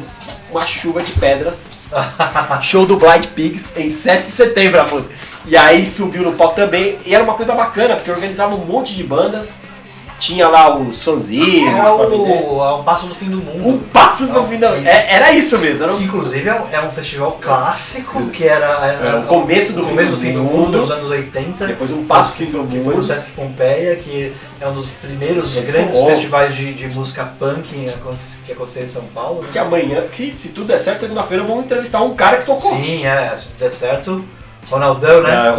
[0.51, 1.79] uma chuva de pedras.
[2.61, 5.09] Show do Blind Pigs em 7 de setembro, puta.
[5.45, 6.97] E aí subiu no palco também.
[7.05, 9.61] E era uma coisa bacana, porque organizava um monte de bandas.
[10.19, 11.67] tinha lá os fanzines.
[11.67, 12.45] É vender.
[12.47, 13.85] o, é um passo do fim do O mundo.
[13.91, 14.77] passo do final.
[14.77, 18.65] E- É, era isso mesmo, era um inclusive é um, é festival clássico que era,
[18.85, 20.57] era É, o começo do o fim começo do do fim do mundo.
[20.67, 21.67] mundo, nos anos 80.
[21.67, 23.03] Depois um passo do fim do que foi no mundo.
[23.03, 24.31] Sesc Pompeia, que
[24.61, 26.05] é um dos primeiros grandes bom.
[26.05, 27.91] festivais de, de música punk
[28.45, 29.41] que aconteceu em São Paulo.
[29.41, 29.49] né?
[29.51, 32.71] que amanhã, que se tudo der certo, segunda-feira vamos entrevistar um cara que tocou.
[32.77, 34.23] Sim, é, se der certo.
[34.69, 35.51] Ronaldão, né?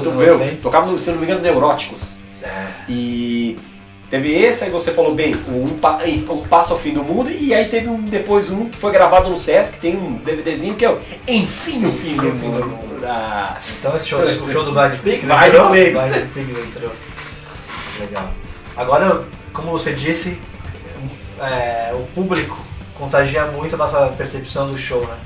[0.00, 0.32] Tu dos viu?
[0.34, 0.62] adolescentes.
[0.62, 2.16] Tocava, no, se não me engano, Neuróticos.
[2.42, 2.66] É.
[2.88, 3.58] E
[4.10, 6.00] teve esse, aí você falou bem, o um, Pa-
[6.30, 9.28] um Passo ao Fim do Mundo, e aí teve um, depois um que foi gravado
[9.30, 10.98] no Sesc, tem um DVDzinho que é o
[11.28, 13.04] Enfim o Fim do Enfim o Fim do Mundo.
[13.04, 15.70] Ah, Então esse show, o show do Blind Pigs Blind entrou?
[15.70, 16.10] Pigs.
[16.10, 16.92] Blind Pigs entrou.
[17.98, 18.30] Legal.
[18.76, 20.38] Agora, como você disse,
[21.40, 22.56] é, o público
[22.94, 25.16] contagia muito a nossa percepção do show, né?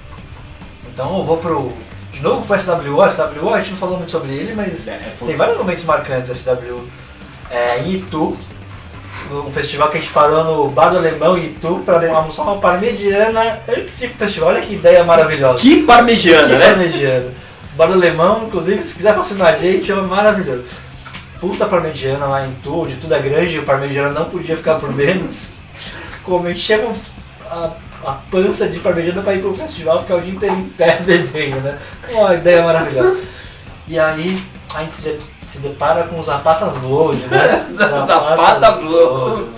[0.93, 1.72] Então eu vou pro.
[2.14, 5.26] De novo pro SWO, SWO a gente não falou muito sobre ele, mas É, por-
[5.26, 6.88] tem vários momentos marcantes do SWO.
[7.50, 8.36] É, em Itu,
[9.30, 12.58] um festival que a gente parou no Bar do Alemão em Itu pra almoçar uma
[12.58, 14.50] parmegiana antes de ir pro festival.
[14.50, 15.58] Olha que ideia maravilhosa.
[15.58, 16.66] que parmegiana, Que né?
[16.68, 17.32] parmegiana.
[17.76, 20.64] Bar do Alemão, inclusive, se quiser vacinar a gente, é maravilhoso.
[21.40, 24.76] Puta parmegiana lá em tudo, de tudo é grande, e o parmegiana não podia ficar
[24.76, 25.54] por menos.
[26.22, 26.98] Como enchemos
[27.44, 27.70] a,
[28.07, 31.61] a pança de parmegiana pra ir pro festival, ficar o dia inteiro em pé bebendo,
[31.61, 31.78] né?
[32.11, 33.20] Uma ideia maravilhosa.
[33.86, 34.42] E aí,
[34.74, 37.66] a gente se, se depara com os Zapatas Blood, né?
[37.76, 39.55] Zapata Blood.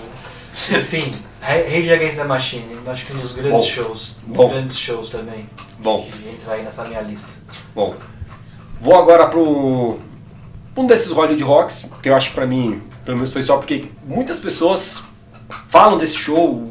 [0.71, 3.61] Enfim, Rage Against the Machine, acho que um dos grandes Bom.
[3.61, 4.17] shows.
[4.25, 4.49] Um dos Bom.
[4.49, 5.49] grandes shows também.
[5.79, 6.07] Bom.
[6.11, 7.29] Que entra aí nessa minha lista.
[7.73, 7.95] Bom,
[8.81, 9.99] vou agora pro
[10.75, 13.85] um desses Hollywood Rocks, que eu acho que pra mim, pelo menos foi só porque
[14.05, 15.03] muitas pessoas
[15.67, 16.69] falam desse show.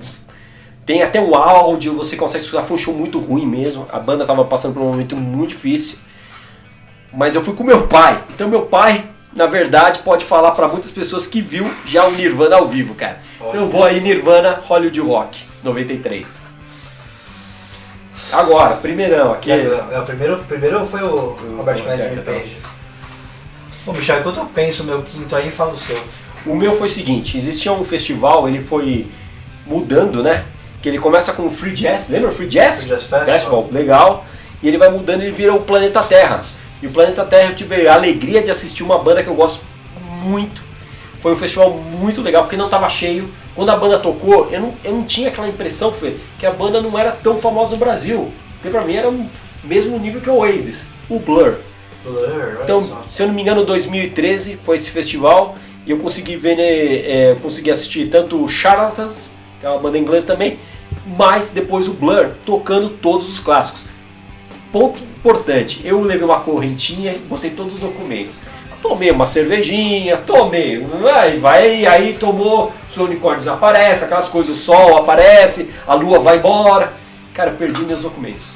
[0.86, 3.86] Tem até um áudio, você consegue escutar, foi um show muito ruim mesmo.
[3.92, 5.98] A banda tava passando por um momento muito difícil.
[7.12, 8.22] Mas eu fui com meu pai.
[8.30, 12.56] Então meu pai, na verdade, pode falar pra muitas pessoas que viu já o Nirvana
[12.56, 13.18] ao vivo, cara.
[13.36, 16.42] Então eu vou aí Nirvana Hollywood Rock 93.
[18.32, 22.32] Agora, primeirão, aquele É, o primeiro, o primeiro foi o Robert Plant então.
[22.32, 22.56] Page.
[23.84, 26.00] Bom, Michel, enquanto eu penso o meu quinto aí, fala o seu.
[26.44, 29.06] O meu foi o seguinte, existia um festival, ele foi
[29.66, 30.44] mudando, né?
[30.86, 32.84] Que ele começa com o Free Jazz, lembra o Free Jazz?
[32.84, 33.68] Free Jazz Festival.
[33.72, 34.24] legal.
[34.62, 36.44] E ele vai mudando, ele vira o Planeta Terra.
[36.80, 39.64] E o Planeta Terra eu tive a alegria de assistir uma banda que eu gosto
[40.22, 40.62] muito.
[41.18, 43.28] Foi um festival muito legal, porque não estava cheio.
[43.52, 46.80] Quando a banda tocou, eu não, eu não tinha aquela impressão, Fê, que a banda
[46.80, 48.30] não era tão famosa no Brasil.
[48.52, 49.28] Porque pra mim era o
[49.64, 51.56] mesmo nível que o Oasis, o Blur.
[52.04, 56.56] Blur, Então, se eu não me engano, 2013 foi esse festival e eu consegui ver,
[56.56, 60.60] né, é, consegui assistir tanto o Charlatans, que é uma banda inglesa também,
[61.06, 63.84] mas depois o Blur tocando todos os clássicos.
[64.72, 68.40] Ponto importante, eu levei uma correntinha e botei todos os documentos.
[68.82, 70.84] Tomei uma cervejinha, tomei,
[71.14, 76.36] aí vai, aí tomou, os unicórnios aparecem, aquelas coisas, o sol aparece, a lua vai
[76.36, 76.92] embora.
[77.32, 78.46] Cara, perdi meus documentos.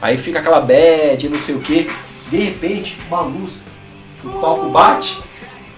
[0.00, 1.90] Aí fica aquela bad, não sei o que.
[2.30, 3.64] De repente, uma luz,
[4.24, 5.18] o palco bate,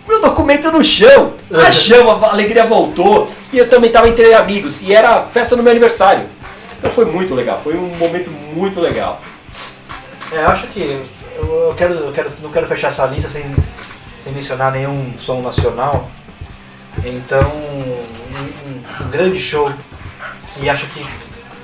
[0.08, 1.34] meu documento no chão.
[1.52, 3.30] A chama, a alegria voltou.
[3.52, 4.82] E eu também estava entre amigos.
[4.82, 6.26] E era festa no meu aniversário.
[6.78, 9.20] Então foi muito legal, foi um momento muito legal.
[10.30, 11.00] É, eu acho que
[11.36, 13.44] eu, quero, eu quero, não quero fechar essa lista sem,
[14.16, 16.08] sem mencionar nenhum som nacional.
[17.04, 18.04] Então, um,
[18.38, 19.72] um- um grande show
[20.54, 21.04] que acho que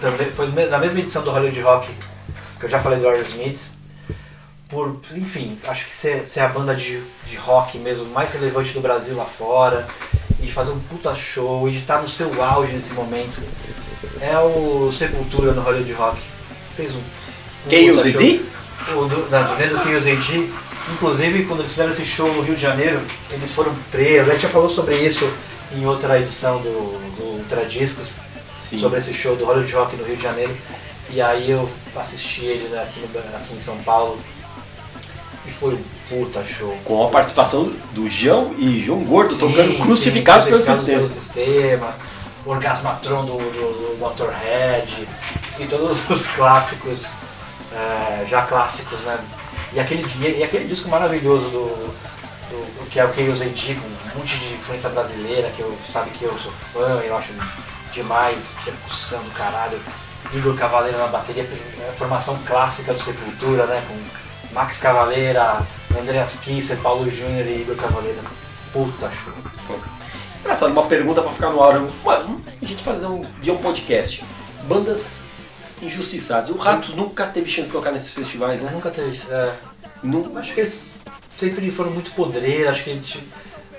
[0.00, 1.88] também foi na mesma edição do Hollywood Rock,
[2.58, 3.70] que eu já falei do Aerosmith,
[4.74, 8.80] por, enfim, acho que ser, ser a banda de, de rock mesmo mais relevante do
[8.80, 9.86] Brasil lá fora,
[10.40, 13.40] e de fazer um puta show, e de estar no seu auge nesse momento,
[14.20, 16.18] é o Sepultura no Hollywood Rock.
[16.76, 18.20] Fez um, um Chaos show.
[18.20, 18.40] AD?
[18.96, 20.50] O do, não, turnê do Chaos AD.
[20.92, 24.28] Inclusive, quando eles fizeram esse show no Rio de Janeiro, eles foram presos.
[24.28, 25.26] A gente já falou sobre isso
[25.72, 28.16] em outra edição do, do Ultra Discos,
[28.58, 28.78] Sim.
[28.80, 30.54] sobre esse show do Hollywood Rock no Rio de Janeiro.
[31.10, 34.18] E aí eu assisti ele aqui, no- aqui em São Paulo.
[35.46, 36.76] E foi um puta show.
[36.84, 40.98] Com a participação do João e João Gordo Sim, tocando sim, crucificados pelo Crucificados sistema.
[40.98, 42.14] pelo sistema,
[42.46, 45.08] Orgasmatron do, do, do Motorhead
[45.58, 47.08] e todos os clássicos,
[47.72, 49.18] é, já clássicos, né?
[49.72, 50.06] E aquele,
[50.38, 54.54] e aquele disco maravilhoso do, do, que é o Chaos AD, com um monte de
[54.54, 57.32] influência brasileira, que eu sabe que eu sou fã, eu acho
[57.92, 59.80] demais, percussão do caralho.
[60.32, 63.82] Igor Cavaleira na bateria, é a formação clássica do Sepultura, né?
[63.86, 64.23] Com
[64.54, 65.60] Max Cavaleira,
[65.98, 68.20] Andreas Kisser, Paulo Júnior e Igor Cavaleira.
[68.72, 69.32] Puta show.
[70.40, 71.76] Engraçado, uma pergunta pra ficar no ar.
[71.78, 74.22] Uma- a gente fazer um dia um podcast.
[74.64, 75.18] Bandas
[75.82, 76.50] injustiçadas.
[76.50, 78.70] O Ratos nunca teve chance de tocar nesses festivais, né?
[78.72, 79.20] Nunca teve.
[79.30, 79.52] É,
[80.02, 80.92] Nu- acho que eles
[81.36, 83.26] sempre foram muito podreiros, acho que a gente.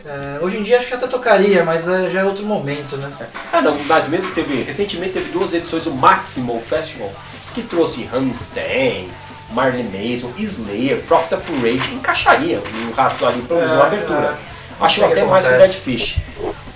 [0.03, 3.11] É, hoje em dia acho que até tocaria, mas é, já é outro momento, né?
[3.53, 4.63] Ah não, mas mesmo teve.
[4.63, 7.11] Recentemente teve duas edições do Maximal Festival,
[7.53, 9.09] que trouxe Rammstein,
[9.51, 14.37] Marley Mason, Slayer, Prophet of Rage, encaixaria um rato ali menos É, na abertura.
[14.79, 15.57] Acho É que até mais que o.
[15.57, 16.17] Dead Fish.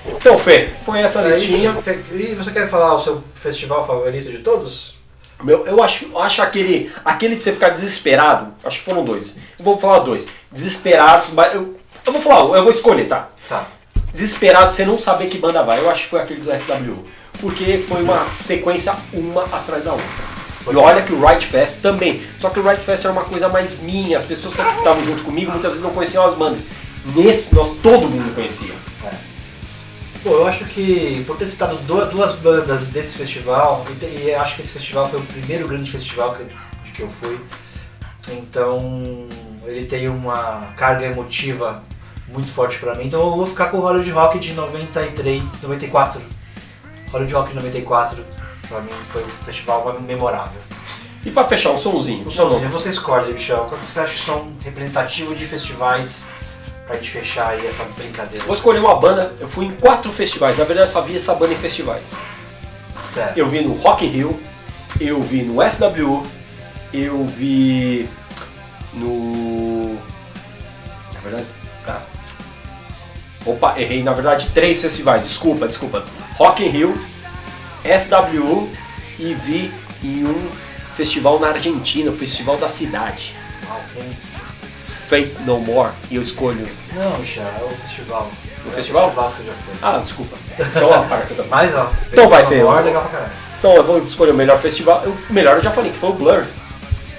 [0.08, 1.76] Então, Fê, foi essa É listinha.
[2.12, 4.98] E você quer falar o seu festival favorito de todos?
[5.44, 9.38] Meu, eu acho, acho aquele, aquele de você ficar desesperado, acho que foram dois.
[9.58, 10.28] Eu vou falar dois.
[10.52, 13.30] Desesperados, mas eu, eu vou falar, eu vou escolher, tá?
[13.48, 13.66] Tá.
[14.12, 15.80] Desesperado você não saber que banda vai.
[15.80, 17.06] Eu acho que foi aquele do SWU.
[17.40, 20.08] Porque foi uma sequência uma atrás da outra.
[20.68, 22.22] E olha que o Right Fest também.
[22.38, 24.18] Só que o Right Fest era uma coisa mais minha.
[24.18, 26.68] As pessoas que estavam junto comigo muitas vezes não conheciam as bandas.
[27.16, 28.74] Nesse, nós todo mundo conhecia.
[30.22, 34.62] Pô, eu acho que por ter citado du- duas bandas desse festival, e, acho que
[34.62, 37.40] esse festival foi o primeiro grande festival que, de que eu fui,
[38.28, 39.28] então
[39.66, 41.82] ele tem uma carga emotiva
[42.28, 46.22] muito forte pra mim, então eu vou ficar com o Hollywood Rock de 93, 94.
[47.12, 48.24] Hollywood Rock de 94,
[48.70, 50.62] pra mim foi um festival memorável.
[51.26, 52.26] E pra fechar, um somzinho.
[52.26, 56.24] O somzinho, você escolhe, Michel, qual que você acha que som representativo de festivais
[56.88, 58.46] pra gente fechar aí essa brincadeira?
[58.46, 59.34] Vou escolher uma banda.
[59.40, 60.58] Eu fui em quatro festivais.
[60.58, 62.14] Na verdade, eu só vi essa banda em festivais.
[63.14, 63.38] Certo.
[63.38, 64.40] Eu vi no Rock in Rio,
[65.02, 66.26] eu vi no SWU,
[66.94, 68.08] eu vi
[68.94, 69.96] no.
[71.14, 71.48] Na verdade.
[71.86, 72.02] Tá.
[73.46, 74.04] Opa, errei.
[74.04, 75.28] Na verdade, três festivais.
[75.28, 76.06] Desculpa, desculpa.
[76.38, 77.02] Rock in Rio,
[77.84, 78.70] SWU
[79.18, 79.72] e vi
[80.04, 80.50] em um
[80.96, 83.36] festival na Argentina, o Festival da Cidade.
[83.70, 84.04] Ok.
[85.10, 85.92] Fate No More.
[86.12, 86.68] E eu escolho.
[86.94, 88.30] Não, Michel, é o festival.
[88.66, 89.08] O É festival?
[89.08, 89.74] O festival que você já foi.
[89.82, 90.38] Ah, desculpa.
[90.60, 91.50] Então aparta também.
[91.50, 91.92] Mas, ó.
[92.12, 92.58] Então vai, Fê.
[92.58, 93.32] No More é legal pra caralho.
[93.58, 95.04] Então eu vou escolher o melhor festival.
[95.30, 96.46] O melhor eu já falei, que foi o Blur.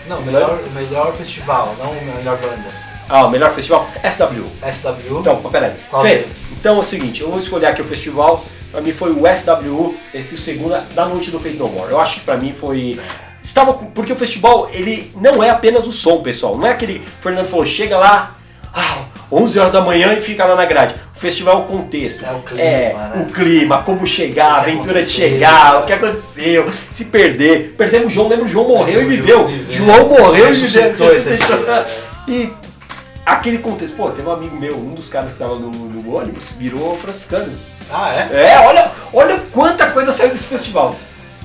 [0.08, 2.89] Não, o melhor, o melhor festival, não a melhor banda.
[3.10, 3.88] Ah, o melhor festival?
[4.08, 4.44] SW.
[4.72, 5.18] SW.
[5.20, 5.72] Então, peraí.
[5.90, 6.44] Qual Fê, deles?
[6.52, 8.44] então é o seguinte, eu vou escolher aqui o festival.
[8.70, 11.90] Pra mim foi o SWU, esse segunda da noite do Fate No More.
[11.90, 13.00] Eu acho que pra mim foi.
[13.42, 16.56] Estava porque o festival ele não é apenas o som, pessoal.
[16.56, 18.36] Não é aquele o Fernando falou, chega lá,
[18.72, 18.98] ah,
[19.32, 20.94] 11 horas da manhã e fica lá na grade.
[21.16, 22.24] O festival é o contexto.
[22.24, 23.26] É o clima, É, né?
[23.28, 25.78] o clima, como chegar, a aventura de chegar, né?
[25.80, 27.74] o que aconteceu, se perder.
[27.76, 28.44] Perdemos o João, lembra?
[28.44, 29.26] O João morreu e O viveu.
[29.38, 29.72] João viveu.
[29.74, 30.94] João morreu e viveu.
[32.28, 32.48] E
[33.24, 36.48] aquele contexto, pô, teve um amigo meu, um dos caras que tava no, no ônibus,
[36.58, 37.52] virou franciscano.
[37.90, 38.52] Ah, é?
[38.52, 40.94] É, olha, olha quanta coisa saiu desse festival.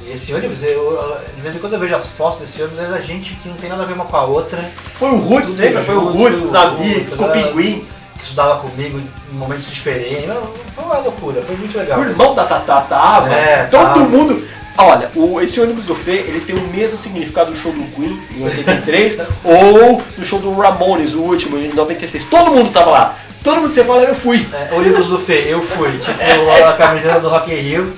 [0.07, 3.33] Esse ônibus, eu, de vez em quando eu vejo as fotos desse ônibus, era gente
[3.35, 4.63] que não tem nada a ver uma com a outra,
[4.99, 5.81] Foi o Roots, lembra?
[5.83, 7.33] Foi o Roots, os amigos, o né?
[7.43, 7.87] Pinguim,
[8.17, 10.31] que estudava comigo em momentos diferentes.
[10.75, 11.99] Foi uma loucura, foi muito legal.
[11.99, 13.99] o irmão da Tatá tava, É, todo tava.
[14.01, 14.47] mundo.
[14.77, 18.21] Olha, o, esse ônibus do Fê, ele tem o mesmo significado do show do Queen,
[18.35, 22.25] em 83, ou do show do Ramones, o último, em 96.
[22.25, 23.17] Todo mundo tava lá.
[23.41, 24.45] Todo mundo, você fala, eu fui.
[24.51, 26.19] É, ônibus do Fê, eu fui, tipo,
[26.67, 27.93] a camiseta do Rock in Rio.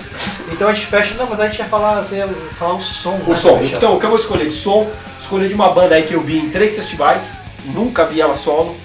[0.51, 3.19] Então a gente fecha, não, mas a gente ia falar, ia falar o som.
[3.25, 3.59] O né, som.
[3.63, 4.89] Então, o que eu vou escolher de som?
[5.19, 7.37] Escolher de uma banda aí que eu vi em três festivais,
[7.73, 8.75] nunca vi ela solo.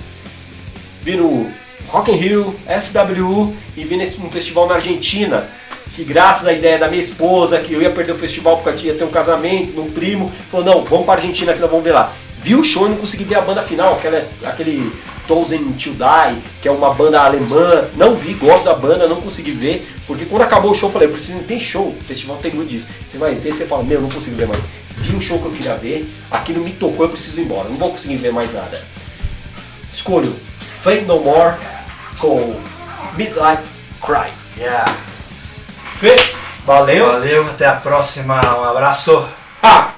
[1.02, 1.50] Vi no
[1.88, 5.48] Rock in Rio, SWU e vi nesse um festival na Argentina.
[5.94, 8.94] Que graças à ideia da minha esposa, que eu ia perder o festival porque ia
[8.94, 11.92] ter um casamento, num primo, falou, não, vamos para a Argentina que nós vamos ver
[11.92, 12.12] lá.
[12.42, 14.92] Vi o show e não consegui ver a banda final, aquela, aquele
[15.28, 17.84] Thousand to Die, que é uma banda alemã.
[17.96, 21.08] Não vi, gosto da banda, não consegui ver, porque quando acabou o show eu falei,
[21.08, 22.88] eu preciso, tem show, o festival tem muito disso.
[23.08, 24.64] Você vai ver, você fala, meu, eu não consigo ver mais.
[24.96, 27.76] Vi um show que eu queria ver, aquilo me tocou, eu preciso ir embora, não
[27.76, 28.82] vou conseguir ver mais nada.
[29.92, 31.56] Escolho Fame No More
[32.18, 32.56] com
[33.16, 33.62] Midnight
[34.00, 34.56] Cries.
[34.58, 35.11] Yeah.
[36.02, 36.16] Fê.
[36.66, 37.06] Valeu.
[37.06, 38.40] Valeu, até a próxima.
[38.58, 39.24] Um abraço.
[39.62, 39.91] Ah.